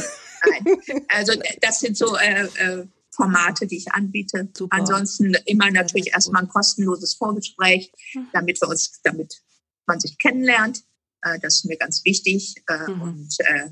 [0.45, 4.47] Nein, also das sind so äh, äh, Formate, die ich anbiete.
[4.53, 4.77] Super.
[4.77, 8.27] Ansonsten immer natürlich erstmal ein kostenloses Vorgespräch, hm.
[8.33, 9.41] damit wir uns, damit
[9.89, 10.83] man sich kennenlernt.
[11.21, 12.55] Äh, das ist mir ganz wichtig.
[12.69, 13.01] Äh, mhm.
[13.01, 13.69] Und äh,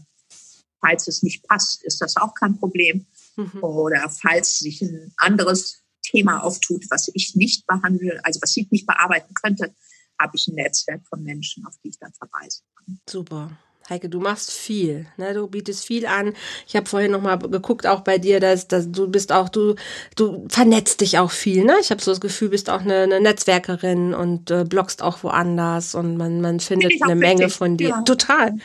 [0.81, 3.07] falls es nicht passt, ist das auch kein Problem.
[3.37, 3.63] Mhm.
[3.63, 8.85] Oder falls sich ein anderes Thema auftut, was ich nicht behandle, also was ich nicht
[8.85, 9.73] bearbeiten könnte,
[10.19, 12.99] habe ich ein Netzwerk von Menschen, auf die ich dann verweisen kann.
[13.07, 13.57] Super.
[13.89, 15.33] Heike, du machst viel, ne?
[15.33, 16.33] Du bietest viel an.
[16.67, 19.75] Ich habe vorhin noch mal geguckt, auch bei dir, dass, dass du bist auch du
[20.17, 21.75] du vernetzt dich auch viel, ne?
[21.79, 25.95] Ich habe so das Gefühl, bist auch eine, eine Netzwerkerin und äh, bloggst auch woanders
[25.95, 27.89] und man man findet eine Menge von dir.
[27.89, 28.01] Ja.
[28.01, 28.55] Total.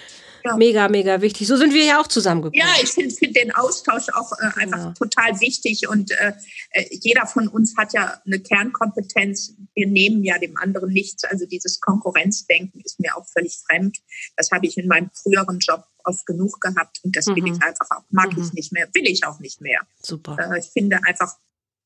[0.44, 0.56] Ja.
[0.56, 1.46] Mega, mega wichtig.
[1.46, 2.58] So sind wir ja auch zusammengekommen.
[2.58, 4.94] Ja, ich finde find den Austausch auch äh, einfach ja.
[4.98, 6.32] total wichtig und äh,
[6.70, 9.54] äh, jeder von uns hat ja eine Kernkompetenz.
[9.74, 11.24] Wir nehmen ja dem anderen nichts.
[11.24, 13.98] Also dieses Konkurrenzdenken ist mir auch völlig fremd.
[14.36, 17.36] Das habe ich in meinem früheren Job oft genug gehabt und das mhm.
[17.36, 17.62] will ich mhm.
[17.62, 18.42] einfach auch, mag mhm.
[18.42, 19.80] ich nicht mehr, will ich auch nicht mehr.
[20.02, 20.36] Super.
[20.38, 21.36] Äh, ich finde einfach,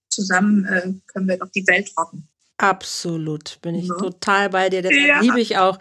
[0.08, 2.28] zusammen äh, können wir doch die Welt rocken.
[2.58, 3.96] Absolut, bin ich ja.
[3.96, 4.80] total bei dir.
[4.80, 5.20] Deshalb ja.
[5.20, 5.78] liebe ich auch,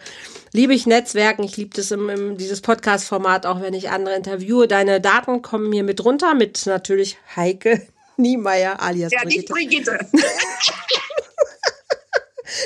[0.52, 1.42] liebe ich Netzwerken.
[1.42, 4.68] Ich liebe das im, im dieses Podcast-Format, auch wenn ich andere interviewe.
[4.68, 7.86] Deine Daten kommen mir mit runter, mit natürlich Heike
[8.18, 9.52] Niemeyer alias ja, Brigitte.
[9.52, 9.98] Brigitte.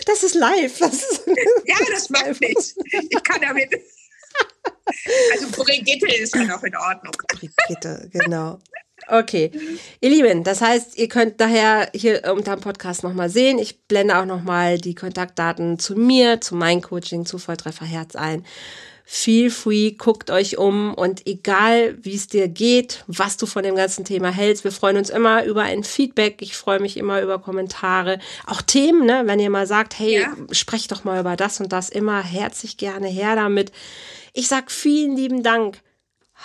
[0.07, 0.79] das ist live.
[0.79, 1.27] Das ist
[1.67, 2.75] ja, das macht nichts.
[3.09, 3.71] Ich kann damit.
[5.33, 7.15] Also Brigitte ist ja noch in Ordnung.
[7.29, 8.59] Brigitte, genau.
[9.11, 9.51] Okay.
[10.01, 13.59] Ihr Lieben, das heißt, ihr könnt daher hier unter dem Podcast nochmal sehen.
[13.59, 18.45] Ich blende auch nochmal die Kontaktdaten zu mir, zu meinem Coaching, zu Volltreffer Herz ein.
[19.05, 23.75] Feel free, guckt euch um und egal wie es dir geht, was du von dem
[23.75, 26.41] ganzen Thema hältst, wir freuen uns immer über ein Feedback.
[26.43, 29.23] Ich freue mich immer über Kommentare, auch Themen, ne?
[29.25, 30.37] wenn ihr mal sagt, hey, ja.
[30.53, 33.73] sprecht doch mal über das und das, immer herzlich gerne her damit.
[34.33, 35.81] Ich sag vielen lieben Dank,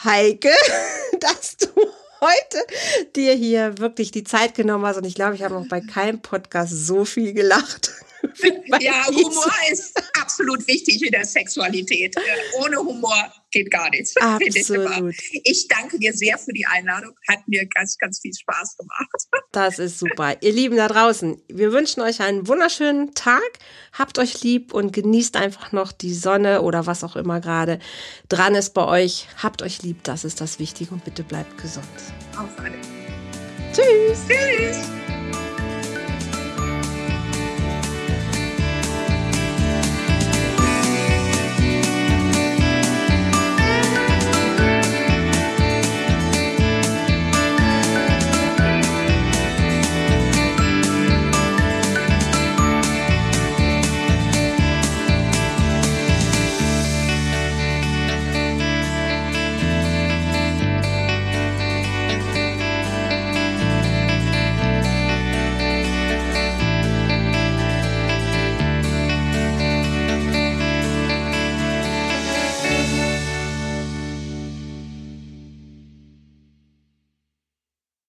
[0.03, 0.49] Heike,
[1.19, 1.67] dass du
[2.25, 4.97] heute dir hier wirklich die Zeit genommen hast.
[4.97, 8.04] Und ich glaube, ich habe noch bei keinem Podcast so viel gelacht.
[8.79, 12.15] ja, Humor ist absolut wichtig in der Sexualität.
[12.59, 14.15] Ohne Humor geht gar nichts.
[14.19, 15.15] Absolut.
[15.43, 17.13] Ich danke dir sehr für die Einladung.
[17.27, 19.09] Hat mir ganz, ganz viel Spaß gemacht.
[19.51, 20.35] Das ist super.
[20.41, 23.41] Ihr Lieben da draußen, wir wünschen euch einen wunderschönen Tag.
[23.93, 27.79] Habt euch lieb und genießt einfach noch die Sonne oder was auch immer gerade
[28.27, 29.27] dran ist bei euch.
[29.41, 31.87] Habt euch lieb, das ist das Wichtige und bitte bleibt gesund.
[32.37, 32.75] Auf alle.
[33.71, 34.19] Tschüss.
[34.27, 35.04] Tschüss.